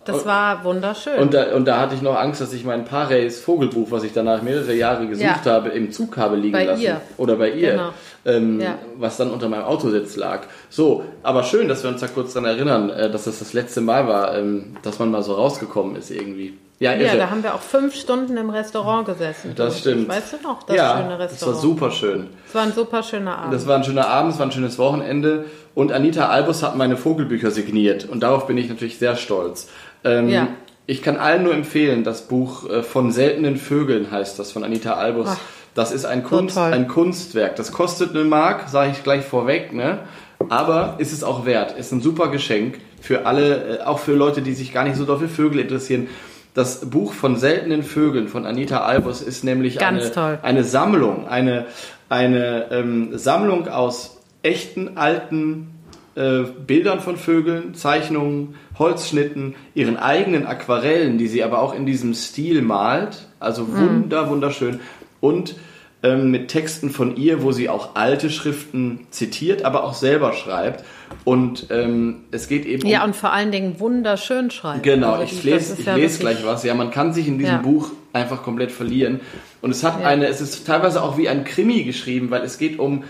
[0.06, 1.18] das war wunderschön.
[1.18, 4.12] und, da, und da hatte ich noch Angst, dass ich mein Pareys Vogelbuch, was ich
[4.14, 5.52] danach mehrere Jahre gesucht Ja.
[5.52, 6.82] habe, im Zug habe liegen Bei lassen.
[6.82, 7.00] ihr.
[7.18, 7.72] Oder bei ihr.
[7.72, 7.90] Genau.
[8.24, 8.78] Ähm, Ja.
[8.98, 10.42] Was dann unter meinem Autositz lag.
[10.68, 13.80] So, aber schön, dass wir uns da kurz dran erinnern, äh, dass das das letzte
[13.80, 16.58] Mal war, ähm, dass man mal so rausgekommen ist irgendwie.
[16.80, 19.52] Ja, ja, da haben wir auch fünf Stunden im Restaurant gesessen.
[19.54, 20.08] Das stimmt.
[20.08, 21.54] Weißt du noch, das ja, schöne das Restaurant?
[21.56, 22.26] war super schön.
[22.48, 23.52] Es war ein super schöner Abend.
[23.52, 25.44] Das war ein schöner Abend, es war ein schönes Wochenende
[25.74, 29.68] und Anita Albus hat meine Vogelbücher signiert und darauf bin ich natürlich sehr stolz.
[30.04, 30.48] Ähm, Ja.
[30.86, 34.94] Ich kann allen nur empfehlen, das Buch äh, von seltenen Vögeln heißt das von Anita
[34.94, 35.28] Albus.
[35.30, 35.38] Ach,
[35.74, 37.56] das ist ein, Kunst, ein Kunstwerk.
[37.56, 40.00] Das kostet eine Mark, sage ich gleich vorweg, ne?
[40.48, 41.76] aber ist es auch wert.
[41.78, 45.04] Ist ein super Geschenk für alle, äh, auch für Leute, die sich gar nicht so
[45.04, 46.08] doll für Vögel interessieren.
[46.54, 50.38] Das Buch von seltenen Vögeln von Anita Albus ist nämlich Ganz eine, toll.
[50.42, 51.66] eine Sammlung, eine,
[52.08, 55.68] eine ähm, Sammlung aus echten alten
[56.16, 62.14] äh, Bildern von Vögeln, Zeichnungen, Holzschnitten, ihren eigenen Aquarellen, die sie aber auch in diesem
[62.14, 63.28] Stil malt.
[63.38, 64.80] Also wunder, wunderschön.
[65.20, 65.56] Und
[66.02, 70.82] ähm, mit Texten von ihr, wo sie auch alte Schriften zitiert, aber auch selber schreibt.
[71.24, 74.80] Und ähm, es geht eben ja, um und vor allen Dingen wunderschön schreiben.
[74.82, 76.64] Genau, Also ich lese, ich ja lese gleich was.
[76.64, 77.60] Ja, man kann sich in diesem Ja.
[77.60, 79.20] Buch einfach komplett verlieren.
[79.60, 80.06] Und es hat Ja.
[80.06, 83.04] eine, es ist teilweise auch wie ein Krimi geschrieben, weil es geht um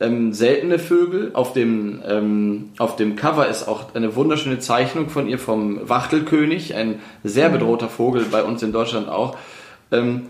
[0.00, 1.30] ähm, seltene Vögel.
[1.32, 6.74] Auf dem, ähm, auf dem Cover ist auch eine wunderschöne Zeichnung von ihr vom Wachtelkönig,
[6.74, 7.52] ein sehr Mhm.
[7.54, 9.36] bedrohter Vogel, bei uns in Deutschland auch.
[9.92, 10.22] Ähm,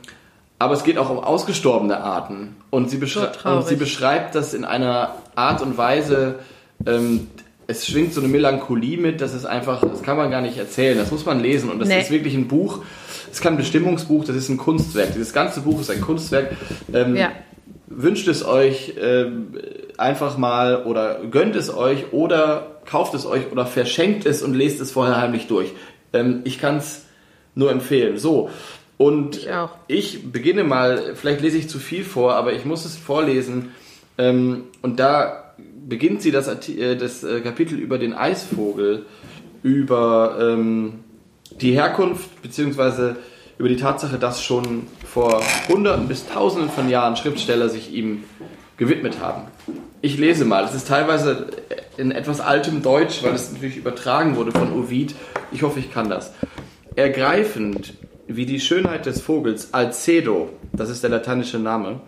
[0.59, 2.57] aber es geht auch um ausgestorbene Arten.
[2.71, 3.59] Und sie, beschrei traurig.
[3.63, 6.37] und sie beschreibt das in einer Art und Weise,
[6.87, 7.29] ähm,
[7.69, 10.97] es schwingt so eine Melancholie mit, das ist einfach, das kann man gar nicht erzählen,
[10.99, 11.69] das muss man lesen.
[11.71, 12.01] Und das Nee.
[12.01, 12.81] ist wirklich ein Buch,
[13.27, 15.13] es ist kein Bestimmungsbuch, das ist ein Kunstwerk.
[15.15, 16.53] Dieses ganze Buch ist ein Kunstwerk.
[16.93, 17.31] Ähm, Ja.
[17.89, 19.53] Wünscht es euch ähm,
[19.97, 24.81] einfach mal oder gönnt es euch oder kauft es euch oder verschenkt es und lest
[24.81, 25.73] es vorher heimlich durch.
[26.13, 27.03] Ähm, ich kann es
[27.55, 28.19] nur empfehlen.
[28.19, 28.51] So.
[28.99, 29.47] Und
[29.89, 33.73] Ich ich beginne mal, vielleicht lese ich zu viel vor, aber ich muss es vorlesen.
[34.19, 35.55] Ähm, und da
[35.87, 39.05] beginnt sie das, äh, das äh, Kapitel über den Eisvogel,
[39.63, 41.01] über ähm,
[41.61, 43.17] die Herkunft beziehungsweise
[43.59, 48.25] über die Tatsache, dass schon vor Hunderten bis Tausenden von Jahren Schriftsteller sich ihm
[48.77, 49.43] gewidmet haben.
[50.03, 51.47] Ich lese mal, es ist teilweise
[51.97, 55.15] in etwas altem Deutsch, weil es natürlich übertragen wurde von Ovid.
[55.53, 56.35] Ich hoffe, ich kann das.
[56.95, 57.95] Ergreifend
[58.29, 62.01] wie die Schönheit des Vogels Alcedo, das ist der lateinische Name,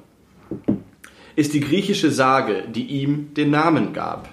[1.36, 4.28] ist die griechische Sage, die ihm den Namen gab.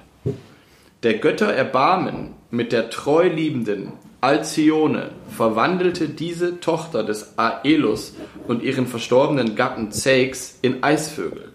[1.03, 8.15] Der Götter Erbarmen mit der treu liebenden Alcyone verwandelte diese Tochter des Aelus
[8.47, 11.49] und ihren verstorbenen Gatten Zeix in Eisvögel.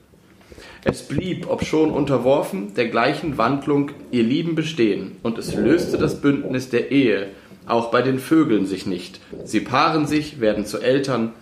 [0.85, 6.71] Es blieb, obschon unterworfen, der gleichen Wandlung ihr Lieben bestehen, und es löste das Bündnis
[6.71, 7.31] der Ehe,
[7.71, 9.21] auch bei den Vögeln sich nicht.
[9.45, 11.33] Sie paaren sich, werden zu Eltern,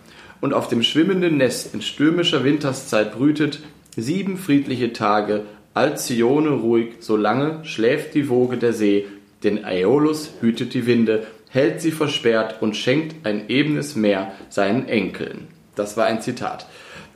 [0.41, 3.61] und auf dem schwimmenden Nest in stürmischer Winterszeit brütet,
[3.97, 5.43] sieben friedliche Tage,
[5.74, 9.07] Alcyone ruhig, solange schläft die Woge der See,
[9.43, 15.49] denn Aeolus hütet die Winde, hält sie versperrt und schenkt ein ebenes Meer seinen Enkeln.
[15.74, 16.66] Das war ein Zitat.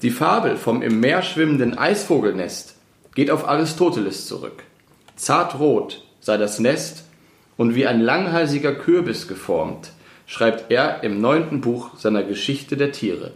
[0.03, 2.77] Die Fabel vom im Meer schwimmenden Eisvogelnest
[3.15, 4.63] geht auf Aristoteles zurück.
[5.17, 7.02] Zartrot sei das Nest
[7.57, 9.91] und wie ein langhalsiger Kürbis geformt,
[10.27, 13.33] schreibt er im neunten Buch seiner Geschichte der Tiere.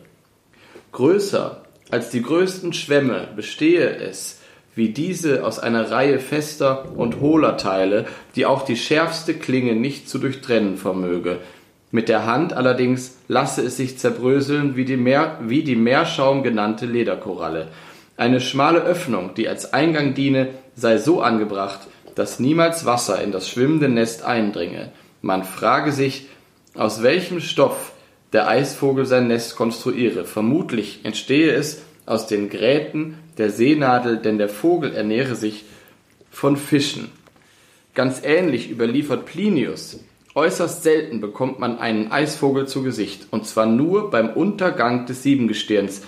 [0.93, 4.41] Größer als die größten Schwämme bestehe es,
[4.75, 10.09] wie diese aus einer Reihe fester und hohler Teile, die auch die schärfste Klinge nicht
[10.09, 11.39] zu durchtrennen vermöge.
[11.93, 16.87] Mit der Hand allerdings lasse es sich zerbröseln wie die, Meer, wie die Meerschaum genannte
[16.87, 17.69] Lederkoralle.
[18.17, 21.81] Eine schmale Öffnung, die als Eingang diene, sei so angebracht,
[22.17, 24.91] dass niemals Wasser in das schwimmende Nest eindringe.
[25.23, 26.27] Man frage sich,
[26.75, 27.93] aus welchem Stoff
[28.33, 30.25] der Eisvogel sein Nest konstruiere.
[30.25, 35.64] Vermutlich entstehe es aus den Gräten der Seenadel, denn der Vogel ernähre sich
[36.31, 37.11] von Fischen.
[37.95, 40.01] Ganz ähnlich überliefert Plinius.
[40.35, 46.03] Äußerst selten bekommt man einen Eisvogel zu Gesicht, und zwar nur beim Untergang des Siebengestirns,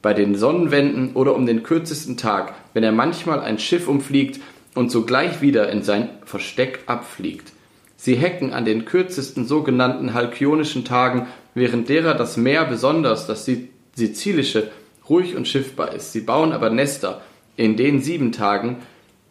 [0.00, 4.40] bei den Sonnenwenden oder um den kürzesten Tag, wenn er manchmal ein Schiff umfliegt,
[4.74, 7.52] und sogleich wieder in sein Versteck abfliegt.
[7.96, 13.48] Sie hecken an den kürzesten sogenannten halkionischen Tagen, während derer das Meer besonders das
[13.94, 14.70] sizilische
[15.08, 16.12] ruhig und schiffbar ist.
[16.12, 17.22] Sie bauen aber Nester
[17.56, 18.76] in den sieben Tagen,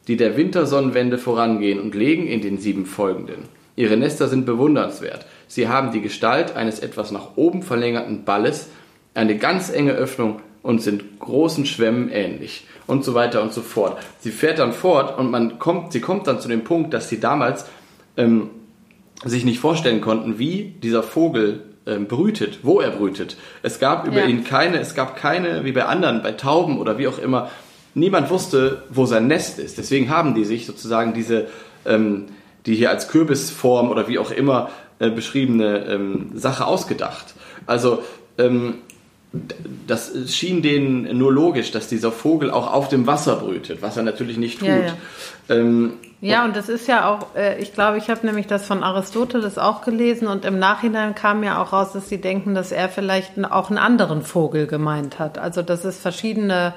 [0.08, 3.44] die der Wintersonnenwende vorangehen und legen in den sieben folgenden.
[3.78, 5.26] Ihre Nester sind bewundernswert.
[5.48, 8.68] Sie haben die Gestalt eines etwas nach oben verlängerten Balles,
[9.14, 14.00] eine ganz enge Öffnung und sind großen Schwämmen ähnlich und so weiter und so fort.
[14.20, 17.20] Sie fährt dann fort und man kommt, sie kommt dann zu dem Punkt, dass sie
[17.20, 17.66] damals
[18.16, 18.50] ähm,
[19.24, 23.38] sich nicht vorstellen konnten, wie dieser Vogel ähm, brütet, wo er brütet.
[23.64, 24.26] Es gab über ja.
[24.26, 27.50] ihn keine, es gab keine, wie bei anderen, bei Tauben oder wie auch immer,
[27.94, 29.78] niemand wusste, wo sein Nest ist.
[29.78, 31.48] Deswegen haben die sich sozusagen diese,
[31.86, 32.26] ähm,
[32.66, 34.70] die hier als Kürbisform oder wie auch immer
[35.00, 37.34] äh, beschriebene ähm, Sache ausgedacht.
[37.66, 38.04] Also
[38.38, 38.76] ähm,
[39.88, 44.04] das schien denen nur logisch, dass dieser Vogel auch auf dem Wasser brütet, was er
[44.04, 44.68] natürlich nicht tut.
[44.68, 44.94] Ja, ja.
[45.50, 48.84] Ähm, ja und das ist ja auch, äh, ich glaube, ich habe nämlich das von
[48.84, 52.90] Aristoteles auch gelesen und im Nachhinein kam ja auch raus, dass sie denken, dass er
[52.90, 55.38] vielleicht auch einen anderen Vogel gemeint hat.
[55.38, 56.74] Also dass es verschiedene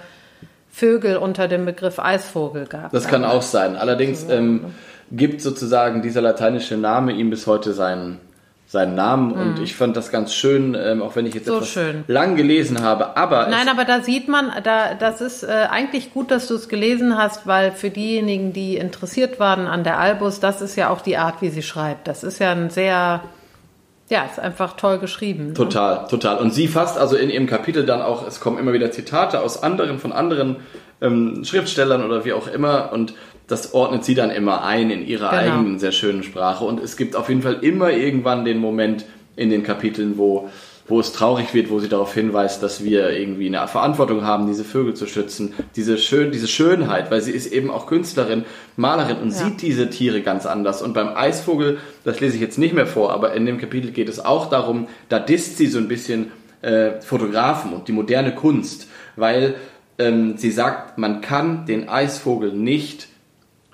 [0.70, 2.92] Vögel unter dem Begriff Eisvogel gab.
[2.92, 3.76] Das kann auch sein.
[3.76, 4.66] Allerdings ähm,
[5.10, 8.20] gibt sozusagen dieser lateinische Name ihm bis heute seinen
[8.70, 9.64] seinen Namen und mhm.
[9.64, 12.04] ich fand das ganz schön, ähm, auch wenn ich jetzt so etwas schön.
[12.06, 13.16] lang gelesen habe.
[13.16, 16.68] Aber nein, aber da sieht man, da das ist äh, eigentlich gut, dass du es
[16.68, 21.00] gelesen hast, weil für diejenigen, die interessiert waren an der Albus, das ist ja auch
[21.00, 22.06] die Art, wie sie schreibt.
[22.06, 23.22] Das ist ja ein sehr
[24.08, 25.48] ja, ist einfach toll geschrieben.
[25.48, 25.54] Ne?
[25.54, 26.38] Total, total.
[26.38, 29.62] Und sie fasst also in ihrem Kapitel dann auch, es kommen immer wieder Zitate aus
[29.62, 30.56] anderen, von anderen
[31.00, 33.14] ähm, Schriftstellern oder wie auch immer und
[33.50, 35.42] das ordnet sie dann immer ein in ihrer genau.
[35.42, 36.64] eigenen sehr schönen Sprache.
[36.64, 40.48] Und es gibt auf jeden Fall immer irgendwann den Moment in den Kapiteln, wo,
[40.86, 44.64] wo es traurig wird, wo sie darauf hinweist, dass wir irgendwie eine Verantwortung haben, diese
[44.64, 48.44] Vögel zu schützen, diese, Schön, diese Schönheit, weil sie ist eben auch Künstlerin,
[48.76, 49.36] Malerin und ja.
[49.36, 50.80] sieht diese Tiere ganz anders.
[50.80, 54.08] Und beim Eisvogel, das lese ich jetzt nicht mehr vor, aber in dem Kapitel geht
[54.08, 56.30] es auch darum, da disst sie so ein bisschen
[56.62, 58.86] äh, Fotografen und die moderne Kunst,
[59.16, 59.54] weil
[60.00, 63.08] ähm, sie sagt, man kann den Eisvogel nicht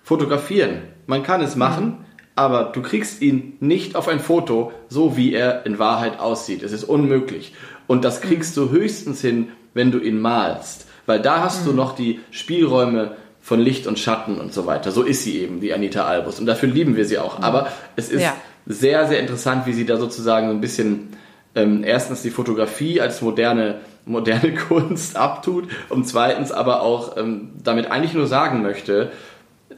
[0.03, 0.83] fotografieren.
[1.07, 1.97] Man kann es machen, mhm.
[2.35, 6.63] aber du kriegst ihn nicht auf ein Foto, so wie er in Wahrheit aussieht.
[6.63, 7.55] Es ist unmöglich.
[7.87, 10.87] Und das kriegst du höchstens hin, wenn du ihn malst.
[11.07, 11.71] Weil da hast mhm.
[11.71, 14.91] du noch die Spielräume von Licht und Schatten und so weiter.
[14.91, 16.41] So ist sie eben, die Anita Albus.
[16.41, 17.39] Und dafür lieben wir sie auch.
[17.39, 17.45] Mhm.
[17.45, 18.35] Aber es ist ja.
[18.67, 21.11] sehr, sehr interessant, wie sie da sozusagen so ein bisschen
[21.55, 27.91] ähm, erstens die Fotografie als moderne, moderne Kunst abtut und zweitens aber auch ähm, damit
[27.91, 29.13] eigentlich nur sagen möchte,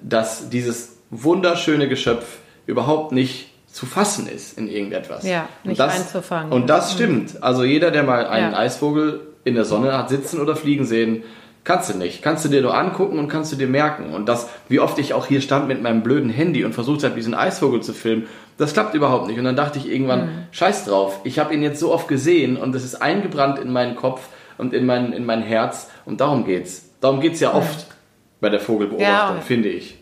[0.02, 5.24] dass dieses wunderschöne Geschöpf überhaupt nicht zu fassen ist in irgendetwas.
[5.24, 6.52] Ja, nicht und das, einzufangen.
[6.52, 7.42] Und das stimmt.
[7.42, 8.58] Also jeder, der mal einen ja.
[8.58, 11.24] Eisvogel in der Sonne hat sitzen oder fliegen sehen,
[11.68, 12.22] kannst du nicht.
[12.22, 14.14] Kannst du dir nur angucken und kannst du dir merken.
[14.14, 17.14] Und das, wie oft ich auch hier stand mit meinem blöden Handy und versucht habe,
[17.14, 19.38] diesen Eisvogel zu filmen, das klappt überhaupt nicht.
[19.38, 20.46] Und dann dachte ich irgendwann, mhm.
[20.50, 23.96] scheiß drauf, ich habe ihn jetzt so oft gesehen und es ist eingebrannt in meinen
[23.96, 26.88] Kopf und in mein, in mein Herz und darum geht's.
[27.02, 27.92] Darum geht's ja oft mhm.
[28.40, 29.98] bei der Vogelbeobachtung, ja, finde ich.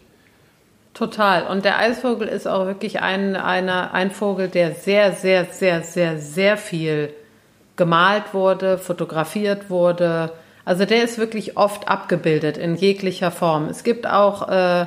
[0.95, 1.49] Total.
[1.49, 6.19] Und der Eisvogel ist auch wirklich ein, eine, ein Vogel, der sehr, sehr, sehr, sehr,
[6.19, 7.13] sehr viel
[7.75, 10.31] gemalt wurde, fotografiert wurde.
[10.67, 13.69] Also der ist wirklich oft abgebildet in jeglicher Form.
[13.69, 14.87] Es gibt auch, äh,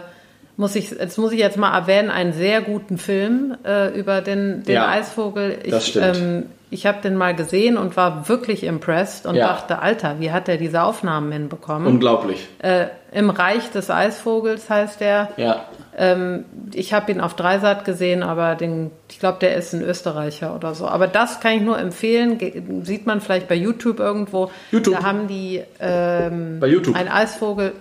[0.57, 4.63] muss ich, jetzt muss ich jetzt mal erwähnen, einen sehr guten Film äh, über den,
[4.63, 5.57] den ja, Eisvogel.
[5.63, 6.17] Ich, das stimmt.
[6.17, 9.47] Ähm, ich habe den mal gesehen und war wirklich impressed und ja.
[9.47, 11.87] dachte, Alter, wie hat er diese Aufnahmen hinbekommen?
[11.87, 12.45] Unglaublich.
[12.59, 15.29] Äh, Im Reich des Eisvogels heißt der.
[15.37, 15.65] Ja.
[16.01, 20.55] Ähm, ich habe ihn auf Dreisat gesehen, aber den, ich glaube, der ist ein Österreicher
[20.55, 20.87] oder so.
[20.87, 22.37] Aber das kann ich nur empfehlen.
[22.37, 24.49] Ge sieht man vielleicht bei YouTube irgendwo.
[24.71, 24.95] YouTube.
[24.95, 26.95] Da haben die ähm, bei YouTube.
[26.95, 27.73] ein Eisvogel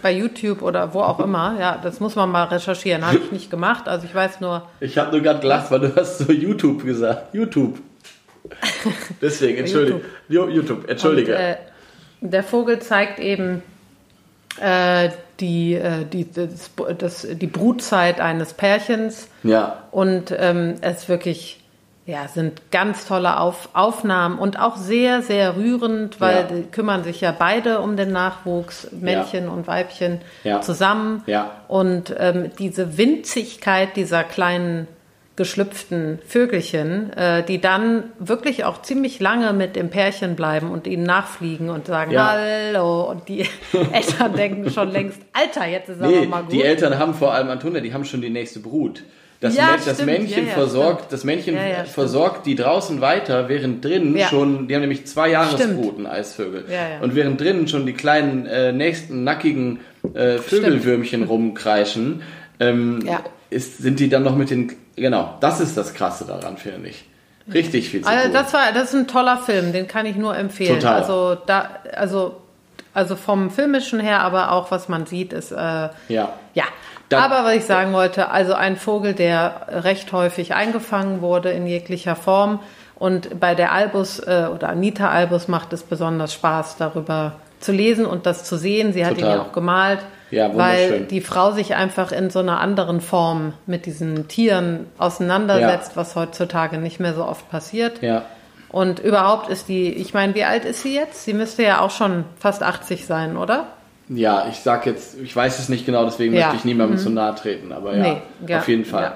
[0.00, 1.56] bei YouTube oder wo auch immer.
[1.60, 3.06] Ja, das muss man mal recherchieren.
[3.06, 3.88] Habe ich nicht gemacht.
[3.88, 4.66] Also ich weiß nur.
[4.80, 7.34] Ich habe nur gerade gelacht, weil du hast so YouTube gesagt.
[7.34, 7.78] YouTube.
[9.20, 10.00] Deswegen, entschuldige.
[10.28, 10.50] YouTube.
[10.50, 11.32] YouTube, entschuldige.
[11.32, 11.56] Und, äh,
[12.22, 13.62] der Vogel zeigt eben
[14.58, 15.10] äh,
[15.40, 19.28] die, äh, die, das, das, die Brutzeit eines Pärchens.
[19.42, 19.84] Ja.
[19.90, 21.60] Und ähm, es wirklich,
[22.06, 26.42] ja, sind ganz tolle Auf, Aufnahmen und auch sehr, sehr rührend, weil ja.
[26.42, 29.50] die kümmern sich ja beide um den Nachwuchs, Männchen ja.
[29.50, 30.60] und Weibchen ja.
[30.60, 31.22] zusammen.
[31.26, 31.50] Ja.
[31.68, 34.86] Und ähm, diese Winzigkeit dieser kleinen
[35.36, 41.02] geschlüpften Vögelchen, äh, die dann wirklich auch ziemlich lange mit dem Pärchen bleiben und ihnen
[41.02, 42.32] nachfliegen und sagen ja.
[42.38, 43.40] Hallo und die
[43.92, 46.52] Eltern denken schon längst, Alter, jetzt ist nee, aber mal gut.
[46.52, 49.02] Die Eltern haben vor allem, Antonia, die haben schon die nächste Brut.
[49.40, 50.06] Das, Ja, Mä- das stimmt.
[50.06, 51.12] Männchen Ja, ja, versorgt, stimmt.
[51.12, 51.88] das Männchen stimmt.
[51.88, 56.64] versorgt die draußen weiter, während drinnen schon, die haben nämlich zwei Jahresbruten, Eisvögel.
[57.02, 59.80] Und während drinnen schon die kleinen, äh, nächsten, nackigen
[60.14, 62.22] äh, Vögelwürmchen rumkreischen,
[62.60, 63.00] ähm,
[63.50, 67.04] ist, sind die dann noch mit den, genau, das ist das Krasse daran, finde ich.
[67.52, 68.32] Richtig viel zu Also tun.
[68.32, 70.80] das war, das ist ein toller Film, den kann ich nur empfehlen.
[70.80, 71.00] Total.
[71.00, 72.36] Also da, also,
[72.94, 75.90] also vom filmischen her, aber auch was man sieht, ist äh, ja.
[76.54, 76.64] ja.
[77.10, 81.66] Dann- aber was ich sagen wollte, also ein Vogel, der recht häufig eingefangen wurde in
[81.66, 82.60] jeglicher Form.
[82.96, 88.06] Und bei der Albus äh, oder Anita Albus macht es besonders Spaß, darüber zu lesen
[88.06, 88.92] und das zu sehen.
[88.94, 89.98] Sie hat ihn ja auch gemalt,
[90.30, 95.92] Ja, weil die Frau sich einfach in so einer anderen Form mit diesen Tieren auseinandersetzt,
[95.96, 98.02] was heutzutage nicht mehr so oft passiert.
[98.02, 98.22] Ja.
[98.70, 101.24] Und überhaupt ist die, ich meine, wie alt ist sie jetzt?
[101.24, 103.68] Sie müsste ja auch schon fast 80 sein, oder?
[104.08, 106.40] Ja, ich sag jetzt, ich weiß es nicht genau, deswegen Ja.
[106.40, 106.44] Mhm.
[106.46, 109.12] möchte ich niemandem zu nahe treten, aber ja, Nee, ja, auf jeden Fall.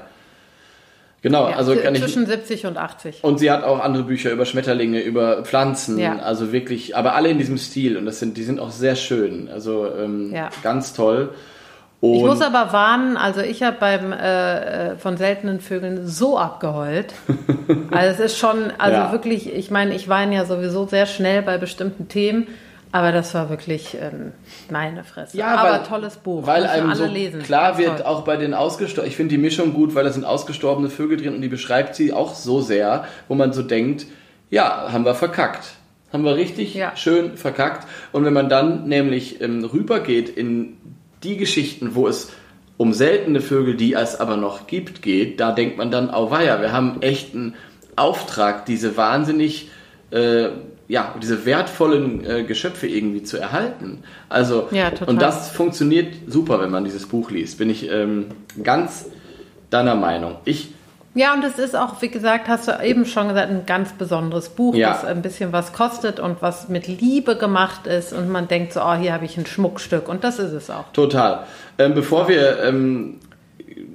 [1.20, 2.00] Genau, Ja, also kann ich.
[2.02, 3.24] zwischen 70 und 80.
[3.24, 6.18] Und sie hat auch andere Bücher über Schmetterlinge, über Pflanzen, Ja.
[6.20, 9.48] also wirklich, aber alle in diesem Stil und das sind, die sind auch sehr schön,
[9.52, 10.50] also ähm, Ja.
[10.62, 11.30] ganz toll.
[12.00, 16.38] Und Ich muss aber warnen, also ich habe beim äh, äh, von seltenen Vögeln so
[16.38, 17.12] abgeheult.
[17.90, 21.58] Also es ist schon, also wirklich, ich meine, ich weine ja sowieso sehr schnell bei
[21.58, 22.46] bestimmten Themen,
[22.92, 24.32] aber das war wirklich ähm,
[24.70, 25.36] meine Fresse.
[25.44, 27.42] aber weil- tolles Buch, Weil einem alle so lesen.
[27.42, 30.24] klar Ganz wird, auch bei den ausgestorbenen, ich finde die Mischung gut, weil da sind
[30.24, 34.06] ausgestorbene Vögel drin und die beschreibt sie auch so sehr, wo man so denkt,
[34.50, 35.74] ja, haben wir verkackt.
[36.12, 36.96] Haben wir richtig Ja.
[36.96, 37.86] schön verkackt.
[38.12, 40.78] Und wenn man dann nämlich ähm, rübergeht in
[41.22, 42.30] die Geschichten, wo es
[42.78, 46.72] um seltene Vögel, die es aber noch gibt, geht, da denkt man dann, auweia, wir
[46.72, 47.56] haben echt einen
[47.96, 49.68] Auftrag, diese wahnsinnig,
[50.10, 50.48] äh,
[50.88, 54.02] ja, diese wertvollen äh, Geschöpfe irgendwie zu erhalten.
[54.28, 57.58] Also, Ja, und das funktioniert super, wenn man dieses Buch liest.
[57.58, 58.26] Bin ich ähm,
[58.62, 59.06] ganz
[59.70, 60.36] deiner Meinung.
[60.46, 60.72] Ich,
[61.14, 64.48] Ja, und es ist auch, wie gesagt, hast du eben schon gesagt, ein ganz besonderes
[64.48, 64.90] Buch, Ja.
[64.92, 68.80] das ein bisschen was kostet und was mit Liebe gemacht ist und man denkt so,
[68.80, 70.90] oh, hier habe ich ein Schmuckstück und das ist es auch.
[70.94, 71.40] total.
[71.78, 73.18] Ähm, bevor wir ähm,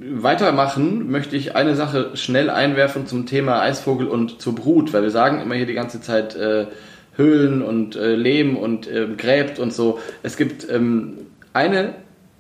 [0.01, 5.11] weitermachen, möchte ich eine Sache schnell einwerfen zum Thema Eisvogel und zur Brut, weil wir
[5.11, 6.67] sagen immer hier die ganze Zeit äh,
[7.15, 9.99] Höhlen und äh, Lehm und äh, gräbt und so.
[10.23, 11.19] Es gibt ähm,
[11.53, 11.93] eine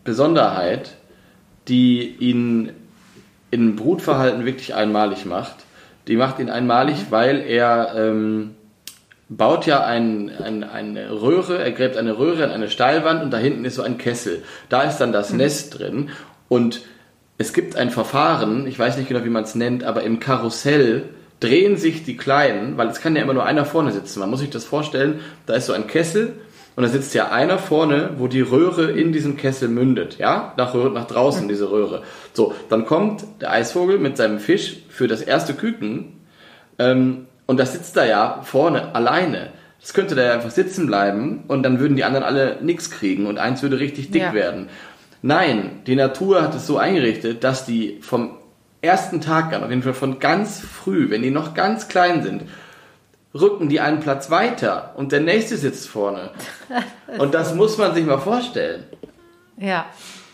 [0.03, 0.95] Besonderheit,
[1.67, 2.71] die ihn
[3.51, 5.55] in Brutverhalten wirklich einmalig macht.
[6.07, 8.55] Die macht ihn einmalig, weil er ähm,
[9.29, 13.37] baut ja ein, ein, eine Röhre, er gräbt eine Röhre in eine Steilwand und da
[13.37, 14.43] hinten ist so ein Kessel.
[14.69, 16.09] Da ist dann das Nest drin
[16.49, 16.81] und
[17.37, 21.09] es gibt ein Verfahren, ich weiß nicht genau, wie man es nennt, aber im Karussell
[21.39, 24.19] drehen sich die Kleinen, weil es kann ja immer nur einer vorne sitzen.
[24.19, 26.33] Man muss sich das vorstellen, da ist so ein Kessel
[26.75, 30.73] und da sitzt ja einer vorne, wo die Röhre in diesen Kessel mündet, ja, nach,
[30.73, 32.03] nach draußen diese Röhre.
[32.33, 36.21] So, dann kommt der Eisvogel mit seinem Fisch für das erste Küken
[36.79, 39.49] ähm, und das sitzt da ja vorne alleine.
[39.81, 43.25] Das könnte da ja einfach sitzen bleiben und dann würden die anderen alle nichts kriegen
[43.25, 44.33] und eins würde richtig dick Ja.
[44.33, 44.69] werden.
[45.25, 48.37] Nein, die Natur hat es so eingerichtet, dass die vom
[48.81, 52.43] ersten Tag an, auf jeden Fall von ganz früh, wenn die noch ganz klein sind,
[53.33, 56.31] rücken die einen Platz weiter und der nächste sitzt vorne.
[57.17, 58.83] Und das muss man sich mal vorstellen.
[59.57, 59.85] Ja,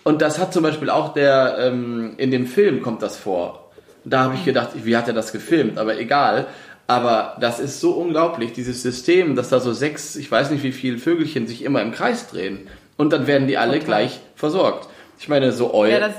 [0.03, 3.69] Und das hat zum Beispiel auch der, ähm, in dem Film kommt das vor.
[4.05, 5.77] Da habe ich gedacht, wie hat er das gefilmt?
[5.77, 6.47] Aber egal.
[6.87, 10.71] Aber das ist so unglaublich, dieses System, dass da so sechs, ich weiß nicht wie
[10.71, 12.67] viele Vögelchen sich immer im Kreis drehen.
[12.99, 13.85] Und dann werden die alle Total.
[13.85, 14.89] gleich versorgt.
[15.19, 16.09] Ich meine, so Eulen, ja,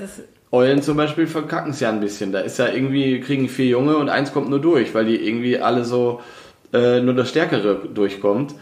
[0.51, 2.33] Eulen zum Beispiel verkacken es ja ein bisschen.
[2.33, 5.59] Da ist ja irgendwie, kriegen vier Junge und eins kommt nur durch, weil die irgendwie
[5.61, 6.21] alle so,
[6.73, 8.55] äh, nur das Stärkere durchkommt.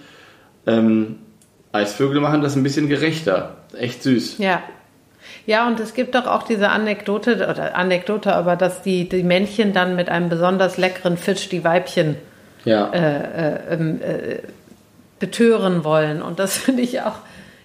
[0.67, 1.21] Ähm,
[1.71, 3.57] Eisvögel machen das ein bisschen gerechter.
[3.79, 4.39] Echt süß.
[4.39, 4.63] ja.
[5.47, 9.73] Ja, und es gibt doch auch diese Anekdote, oder Anekdote, aber dass die, die Männchen
[9.73, 12.17] dann mit einem besonders leckeren Fisch die Weibchen
[12.65, 12.91] Ja.
[15.19, 16.23] betören wollen.
[16.23, 17.17] Und das finde ich auch,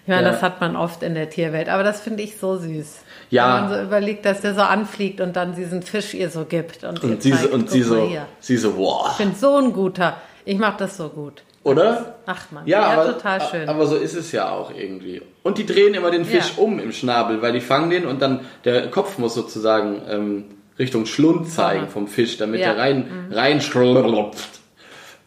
[0.04, 0.30] ich meine, Ja.
[0.32, 2.98] das hat man oft in der Tierwelt, aber das finde ich so süß.
[3.30, 3.54] Ja.
[3.62, 6.84] Wenn man so überlegt, dass der so anfliegt und dann diesen Fisch ihr so gibt.
[6.84, 8.26] Und, Und sie, so- zeigt, und sie so, hier.
[8.40, 9.08] sie so, wow.
[9.12, 10.16] Ich bin so ein guter.
[10.44, 11.42] Ich mache das so gut.
[11.62, 12.16] Oder?
[12.26, 13.68] Ach man, Ja, ja, aber, total schön.
[13.70, 15.22] aber so ist es ja auch irgendwie.
[15.42, 16.62] Und die drehen immer den Fisch Ja.
[16.62, 20.44] um im Schnabel, weil die fangen den und dann der Kopf muss sozusagen ähm,
[20.78, 22.72] Richtung Schlund zeigen vom Fisch, damit Ja.
[22.72, 24.60] er rein, rein schlupft.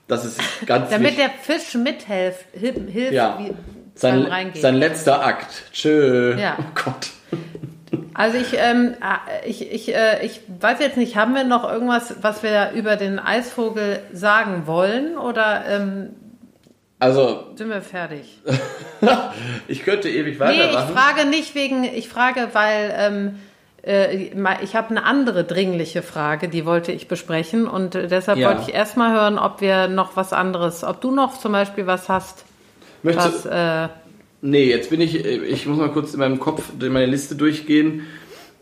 [0.08, 1.26] Das ist ganz Damit wichtig.
[1.48, 3.38] der Fisch mithilft, hilft, Ja.
[3.40, 3.52] wie,
[4.00, 5.72] Sein, sein letzter Akt.
[5.74, 6.36] Tschö.
[6.40, 6.58] Ja.
[6.60, 7.10] Oh Gott.
[8.14, 12.16] Also ich, ähm, äh, ich, ich, äh, ich weiß jetzt nicht, haben wir noch irgendwas,
[12.22, 16.10] was wir über den Eisvogel sagen wollen oder ähm,
[17.00, 18.40] Also, sind wir fertig?
[19.68, 20.96] ich könnte ewig Nee, ich weitermachen.
[20.96, 23.40] frage nicht wegen, ich frage, weil ähm,
[23.86, 24.30] äh,
[24.64, 28.50] ich habe eine andere dringliche Frage, die wollte ich besprechen und äh, deshalb Ja.
[28.50, 32.10] wollte ich erstmal hören, ob wir noch was anderes, ob du noch zum Beispiel was
[32.10, 32.46] hast,
[33.08, 33.90] Möchtest was, äh,
[34.42, 38.04] nee, jetzt bin ich, ich muss mal kurz in meinem Kopf meine Liste durchgehen.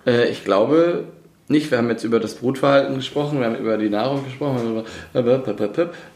[0.05, 1.05] Äh, ich glaube
[1.47, 4.83] nicht, wir haben jetzt über das Brutverhalten gesprochen, wir haben über die Nahrung gesprochen.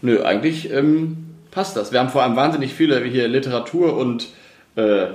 [0.01, 1.17] Nö, eigentlich ähm,
[1.51, 1.91] passt das.
[1.91, 4.27] Wir haben vor allem wahnsinnig viele hier Literatur und
[4.75, 5.07] äh,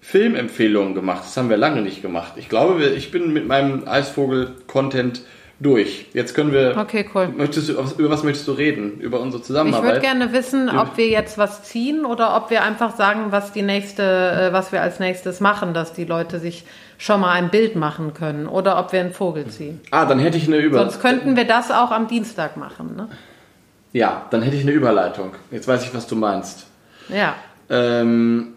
[0.00, 1.22] Filmempfehlungen gemacht.
[1.24, 2.32] Das haben wir lange nicht gemacht.
[2.36, 5.22] Ich glaube, ich bin mit meinem Eisvogel-Content
[5.62, 6.06] durch.
[6.12, 6.76] Jetzt können wir.
[6.76, 7.28] Okay, cool.
[7.28, 8.98] Möchtest du, über was möchtest du reden?
[9.00, 9.84] Über unsere Ich Zusammenarbeit?
[9.84, 13.62] würde gerne wissen, ob wir jetzt was ziehen oder ob wir einfach sagen, was die
[13.62, 16.64] nächste, äh, was wir als nächstes machen, dass die Leute sich
[16.98, 19.80] schon mal ein Bild machen können oder ob wir einen Vogel ziehen.
[19.90, 20.78] Ah, dann hätte ich eine Über.
[20.78, 23.08] Sonst könnten wir das auch am Dienstag machen, ne?
[23.92, 25.32] Ja, dann hätte ich eine Überleitung.
[25.50, 26.66] Jetzt weiß ich, was du meinst.
[27.08, 27.34] Ja.
[27.68, 28.54] Ähm,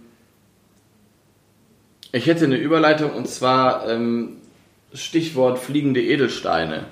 [2.12, 4.38] ich hätte eine Überleitung und zwar ähm,
[4.94, 6.86] Stichwort fliegende Edelsteine.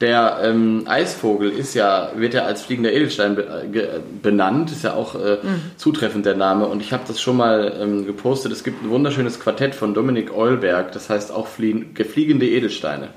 [0.00, 4.94] Der ähm, Eisvogel ist ja, wird ja als fliegender Edelstein be äh, benannt, ist ja
[4.94, 5.38] auch äh,
[5.76, 6.66] zutreffend der Name.
[6.66, 8.52] Und ich habe das schon mal ähm, gepostet.
[8.52, 13.08] Es gibt ein wunderschönes Quartett von Dominik Eulberg, das heißt auch fliegen, gefliegende Edelsteine.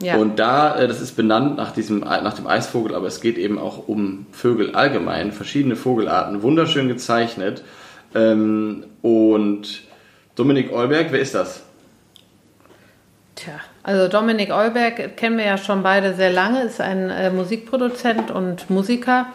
[0.00, 0.16] Ja.
[0.16, 3.58] Und da, äh, das ist benannt nach, diesem, nach dem Eisvogel, aber es geht eben
[3.58, 7.64] auch um Vögel allgemein, verschiedene Vogelarten, wunderschön gezeichnet.
[8.14, 9.82] Ähm, und
[10.36, 11.64] Dominik Eulberg, wer ist das?
[13.34, 18.30] Tja, also Dominik Eulberg kennen wir ja schon beide sehr lange, ist ein äh, Musikproduzent
[18.30, 19.26] und Musiker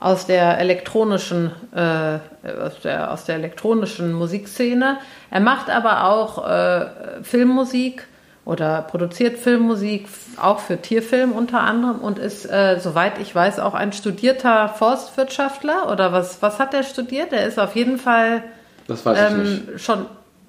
[0.00, 4.98] aus der elektronischen äh, aus, der, aus der elektronischen Musikszene.
[5.30, 6.86] Er macht aber auch äh,
[7.22, 8.06] Filmmusik
[8.46, 10.08] oder produziert Filmmusik
[10.40, 15.90] auch für Tierfilm unter anderem und ist, äh, soweit ich weiß, auch ein studierter Forstwirtschaftler
[15.92, 17.32] oder was, was hat er studiert?
[17.32, 18.42] Er ist auf jeden Fall
[18.88, 19.80] Das weiß ich ähm, nicht.
[19.80, 20.06] schon,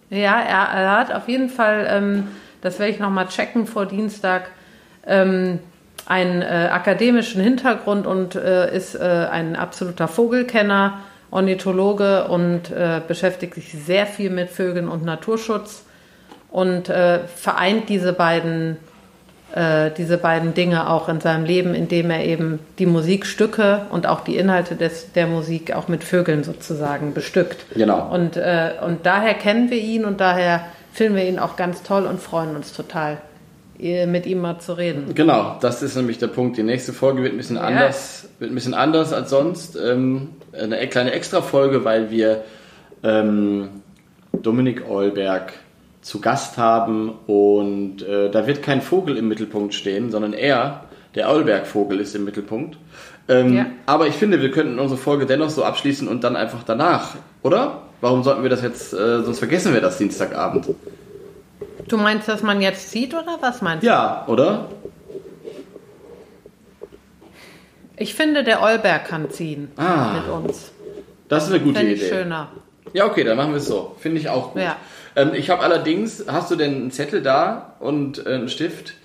[0.10, 2.28] ja, er, er hat auf jeden Fall, ähm,
[2.62, 4.50] das werde ich nochmal checken vor Dienstag,
[5.06, 5.60] ähm,
[6.06, 11.00] einen äh, akademischen Hintergrund und äh, ist äh, ein absoluter Vogelkenner,
[11.30, 15.86] Ornithologe und äh, beschäftigt sich sehr viel mit Vögeln und Naturschutz
[16.50, 18.78] und äh, vereint diese beiden
[19.56, 24.22] äh, diese beiden Dinge auch in seinem Leben, indem er eben die Musikstücke und auch
[24.22, 27.66] die Inhalte des, der Musik auch mit Vögeln sozusagen bestückt.
[27.74, 28.10] Genau.
[28.14, 32.20] Und, und daher kennen wir ihn und daher finden wir ihn auch ganz toll und
[32.20, 33.18] freuen uns total,
[33.80, 35.16] mit ihm mal zu reden.
[35.16, 36.58] Genau, das ist nämlich der Punkt.
[36.58, 39.76] Die nächste Folge wird ein bisschen anders, wird ein bisschen anders als sonst.
[39.76, 42.44] Ähm, eine kleine Extra-Folge, weil wir
[43.04, 43.70] ähm,
[44.34, 45.54] Dominik Eulberg
[46.02, 50.86] zu Gast haben und äh, da wird kein Vogel im Mittelpunkt stehen, sondern er,
[51.16, 52.78] der Eulberg-Vogel, ist im Mittelpunkt.
[53.28, 53.66] Ähm, Ja.
[53.86, 57.84] Aber ich finde, wir könnten unsere Folge dennoch so abschließen und dann einfach danach, oder?
[58.02, 60.70] Warum sollten wir das jetzt, äh, sonst vergessen wir das Dienstagabend.
[61.88, 63.88] Du meinst, dass man jetzt sieht oder was meinst du?
[63.88, 64.70] Ja, oder?
[67.98, 70.14] Ich finde, der Olberg kann ziehen Ah.
[70.16, 70.72] mit uns.
[71.30, 72.10] Das ist eine gute Fände ich Idee.
[72.10, 72.52] schöner.
[72.94, 73.96] Ja, okay, dann machen wir es so.
[74.00, 74.62] Finde ich auch gut.
[74.62, 74.76] Ja.
[75.16, 78.96] Ähm, ich habe allerdings, hast du denn einen Zettel da und äh, einen Stift?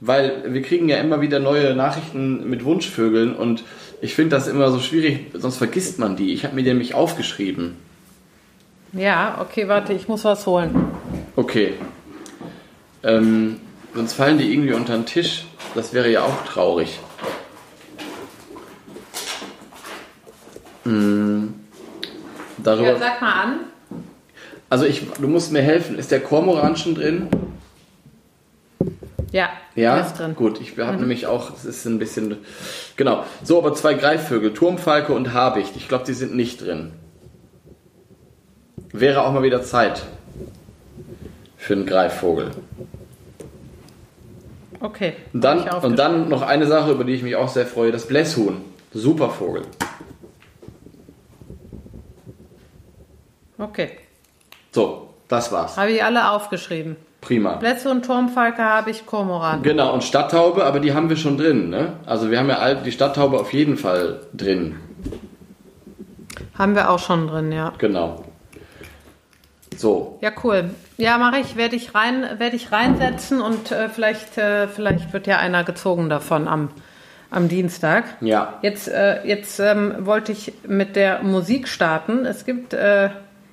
[0.00, 3.62] Weil wir kriegen ja immer wieder neue Nachrichten mit Wunschvögeln und
[4.00, 6.32] ich finde das immer so schwierig, sonst vergisst man die.
[6.32, 7.76] Ich habe mir die nämlich aufgeschrieben.
[8.92, 10.88] Ja, okay, warte, ich muss was holen.
[11.36, 11.74] Okay.
[13.02, 13.60] Ähm,
[13.94, 15.44] sonst fallen die irgendwie unter den Tisch.
[15.74, 16.98] Das wäre ja auch traurig.
[20.84, 21.54] Hm,
[22.58, 22.88] darüber.
[22.92, 23.60] Ja, sag mal an.
[24.68, 25.98] Also ich, du musst mir helfen.
[25.98, 27.28] Ist der Kormoran schon drin?
[29.32, 30.34] Ja, Ja, ist drin.
[30.34, 30.60] gut.
[30.60, 32.38] Ich habe nämlich auch, es ist ein bisschen,
[32.96, 33.24] genau.
[33.44, 35.76] So, aber zwei Greifvögel, Turmfalke und Habicht.
[35.76, 36.92] Ich glaube, die sind nicht drin.
[38.92, 40.02] Wäre auch mal wieder Zeit
[41.56, 42.50] für einen Greifvogel.
[44.80, 45.14] Okay.
[45.32, 48.06] Und dann, und dann noch eine Sache, über die ich mich auch sehr freue, das
[48.06, 48.62] Blässhuhn.
[48.92, 49.62] Super Vogel.
[53.58, 53.90] Okay.
[54.72, 55.76] So, das war's.
[55.76, 56.96] Habe ich alle aufgeschrieben.
[57.20, 57.56] Prima.
[57.56, 59.62] Blätze und Turmfalke habe ich Kormoran.
[59.62, 61.92] Genau, und Stadttaube, aber die haben wir schon drin, ne?
[62.06, 64.76] Also wir haben ja die Stadttaube auf jeden Fall drin.
[66.56, 67.74] Haben wir auch schon drin, ja.
[67.76, 68.24] Genau.
[69.80, 70.74] So, Ja, cool.
[70.98, 75.26] Ja, mache ich, werde ich rein, werde ich reinsetzen und äh, vielleicht, äh, vielleicht wird
[75.26, 76.68] ja einer gezogen davon am,
[77.30, 78.04] am Dienstag.
[78.20, 78.58] ja.
[78.60, 82.26] Jetzt, äh, jetzt ähm, wollte ich mit der Musik starten.
[82.26, 83.08] Es gibt äh,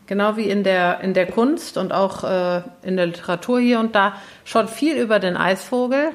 [0.06, 3.96] genau wie in der in der Kunst und auch äh, in der Literatur hier und
[3.96, 4.14] da
[4.44, 6.10] schon viel über den Eisvogel.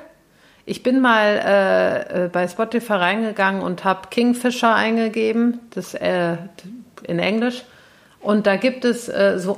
[0.66, 6.36] Ich bin mal äh, bei Spotify reingegangen und habe Kingfisher eingegeben, das äh,
[7.02, 7.64] in Englisch.
[8.22, 9.56] Und da gibt es äh, so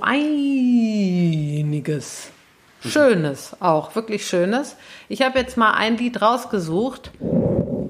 [1.05, 2.31] einiges
[2.81, 4.77] Schönes auch, wirklich Schönes.
[5.09, 7.11] Ich habe jetzt mal ein Lied rausgesucht.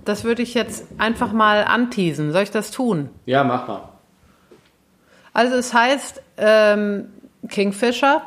[0.05, 2.33] Das würde ich jetzt einfach mal anteasen.
[2.33, 3.09] Soll ich das tun?
[3.27, 3.89] Ja, mach mal.
[5.33, 7.07] Also es heißt ähm,
[7.49, 8.23] Kingfisher.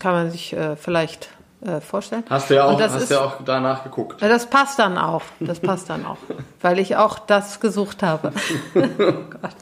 [0.00, 1.28] Kann man sich äh, vielleicht
[1.64, 2.24] äh, vorstellen.
[2.28, 4.20] Hast du ja auch, hast ist- ja auch danach geguckt.
[4.22, 5.22] Das passt dann auch.
[5.40, 6.18] Das passt dann auch.
[6.60, 8.32] Weil ich auch das gesucht habe.
[8.74, 8.80] oh
[9.30, 9.54] Gott.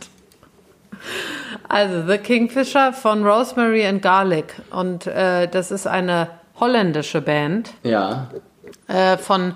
[1.69, 4.55] Also The Kingfisher von Rosemary and Garlic.
[4.71, 6.29] Und äh, das ist eine
[6.61, 8.29] holländische Band Ja.
[8.89, 9.55] äh, von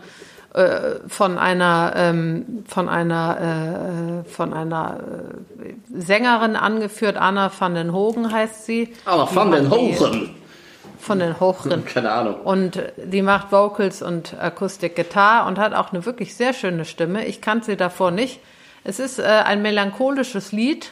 [0.55, 4.99] äh, von einer ähm, von einer äh, von einer
[5.63, 10.35] äh, Sängerin angeführt Anna van den Hogen heißt sie Aber Die von den Hochen.
[10.99, 12.35] von den Hocheren Keine Ahnung.
[12.43, 17.25] und die macht Vocals und Akustik Gitarre und hat auch eine wirklich sehr schöne Stimme.
[17.27, 18.41] Ich kannte sie davor nicht.
[18.83, 20.91] Es ist äh, ein melancholisches Lied,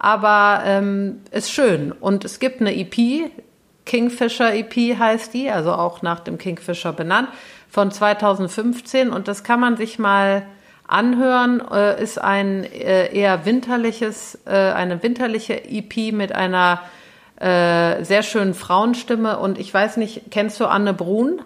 [0.00, 1.92] aber ähm, ist schön.
[1.92, 3.30] Und es gibt eine EP,
[3.84, 7.28] Kingfisher EP heißt die, also auch nach dem Kingfisher benannt,
[7.68, 9.10] von 2015.
[9.10, 10.46] Und das kann man sich mal
[10.88, 11.62] anhören.
[11.70, 16.80] Äh, ist ein äh, eher winterliches, äh, eine winterliche EP mit einer
[17.36, 19.38] äh, sehr schönen Frauenstimme.
[19.38, 21.42] Und ich weiß nicht, kennst du Anne Brun?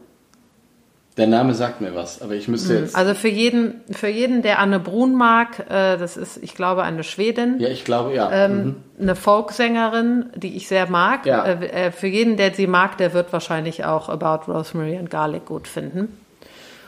[1.16, 2.96] Der Name sagt mir was, aber ich müsste jetzt.
[2.96, 7.04] Also für jeden, für jeden, der Anne Brun mag, äh, das ist, ich glaube, eine
[7.04, 8.32] Schwedin, Ja, ich glaube, ja.
[8.32, 11.24] ähm, eine Folksängerin, die ich sehr mag.
[11.24, 11.44] Ja.
[11.44, 15.46] Äh, äh, für jeden, der sie mag, der wird wahrscheinlich auch About Rosemary and Garlic
[15.46, 16.18] gut finden.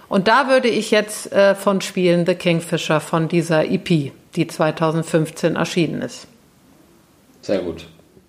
[0.08, 5.54] Und da würde ich jetzt äh, von spielen The Kingfisher von dieser EP, die 2015
[5.54, 6.26] erschienen ist.
[7.42, 7.86] Sehr gut.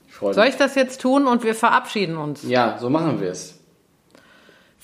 [0.07, 0.53] Ich freue Soll mich.
[0.53, 2.43] ich das jetzt tun und wir verabschieden uns?
[2.47, 3.57] Ja, so machen wir es.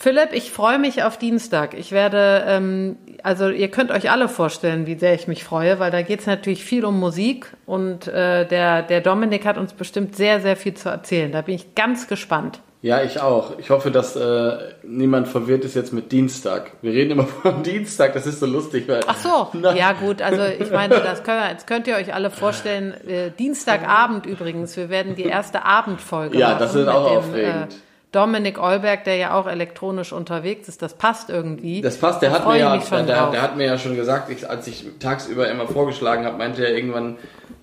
[0.04, 1.74] Philipp, ich freue mich auf Dienstag.
[1.76, 5.92] Ich werde, ähm, also ihr könnt euch alle vorstellen, wie sehr ich mich freue, weil
[5.92, 10.18] da geht es natürlich viel um Musik und äh, der, der Dominik hat uns bestimmt
[10.18, 11.32] sehr, sehr viel zu erzählen.
[11.32, 12.60] Da bin ich ganz gespannt.
[12.82, 13.58] Ja, ich auch.
[13.60, 16.72] Ich hoffe, dass äh, niemand verwirrt ist jetzt mit Dienstag.
[16.82, 18.90] Wir reden immer von Dienstag, das ist so lustig.
[18.90, 21.96] Weil, Ach so, Na, ja gut, also ich meine, das können wir, jetzt könnt ihr
[21.96, 22.94] euch alle vorstellen.
[23.08, 27.74] Äh, Dienstagabend übrigens, wir werden die erste Abendfolge Ja, machen das ist auch dem, aufregend.
[27.74, 31.82] Äh, Dominik Olberg, der ja auch elektronisch unterwegs ist, das passt irgendwie.
[31.82, 33.32] Das passt, der hat, mir ja, der, drauf.
[33.32, 36.76] der hat mir ja schon gesagt, ich, als ich tagsüber immer vorgeschlagen habe, meinte er
[36.76, 37.18] irgendwann,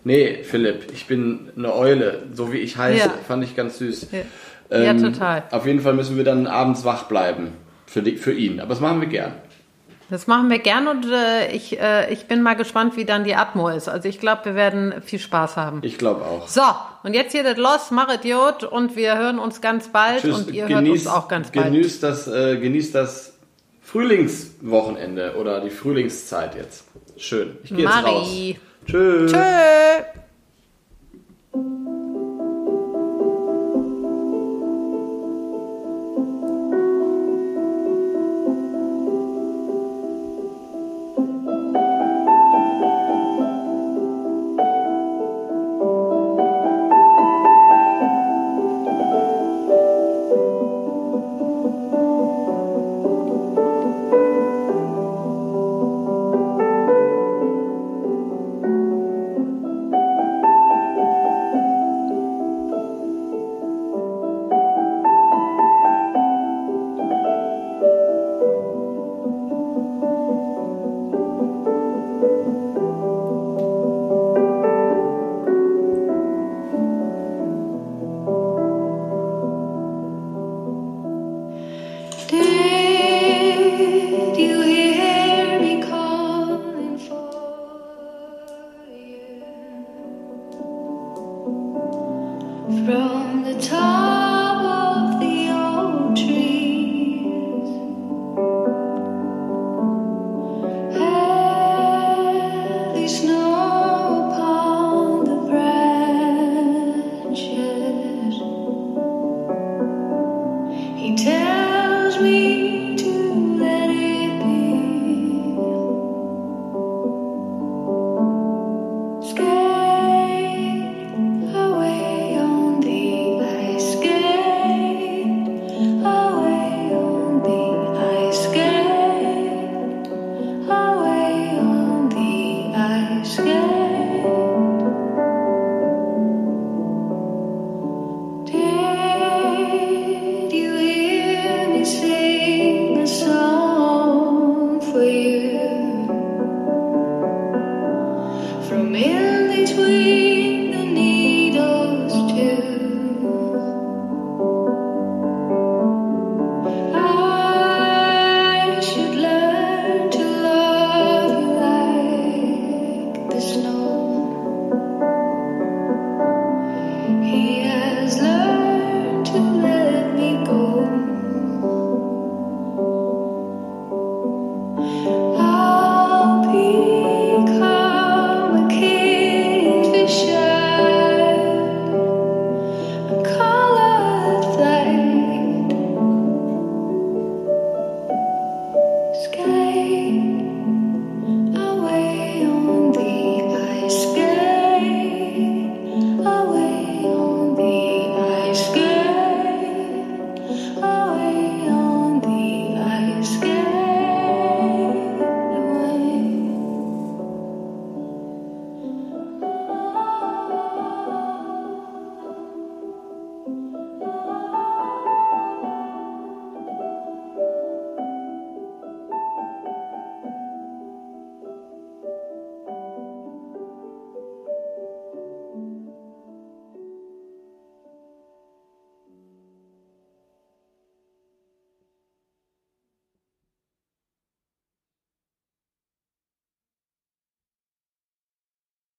[0.04, 2.98] nee, Philipp, ich bin eine Eule, so wie ich heiße.
[2.98, 3.14] Ja.
[3.26, 4.08] Fand ich ganz süß.
[4.10, 4.18] Ja.
[4.82, 5.44] Ja, total.
[5.50, 7.54] Auf jeden Fall müssen wir dann abends wach bleiben.
[7.86, 8.60] Für, die, für ihn.
[8.60, 9.32] Aber das machen wir gern.
[10.10, 13.36] Das machen wir gern und äh, ich, äh, ich bin mal gespannt, wie dann die
[13.36, 13.88] Atmo ist.
[13.88, 15.80] Also ich glaube, wir werden viel Spaß haben.
[15.82, 16.48] Ich glaube auch.
[16.48, 16.62] So,
[17.04, 20.68] und jetzt hier das Los, mach Idiot und wir hören uns ganz bald und ihr
[20.68, 21.66] hört uns auch ganz bald.
[21.66, 23.34] genießt das, äh, genießt das
[23.82, 26.84] Frühlingswochenende oder die Frühlingszeit jetzt.
[27.16, 27.58] Schön.
[27.62, 28.28] Ich gehe jetzt raus.
[28.86, 29.32] Tschüss.
[29.32, 30.20] Tschö.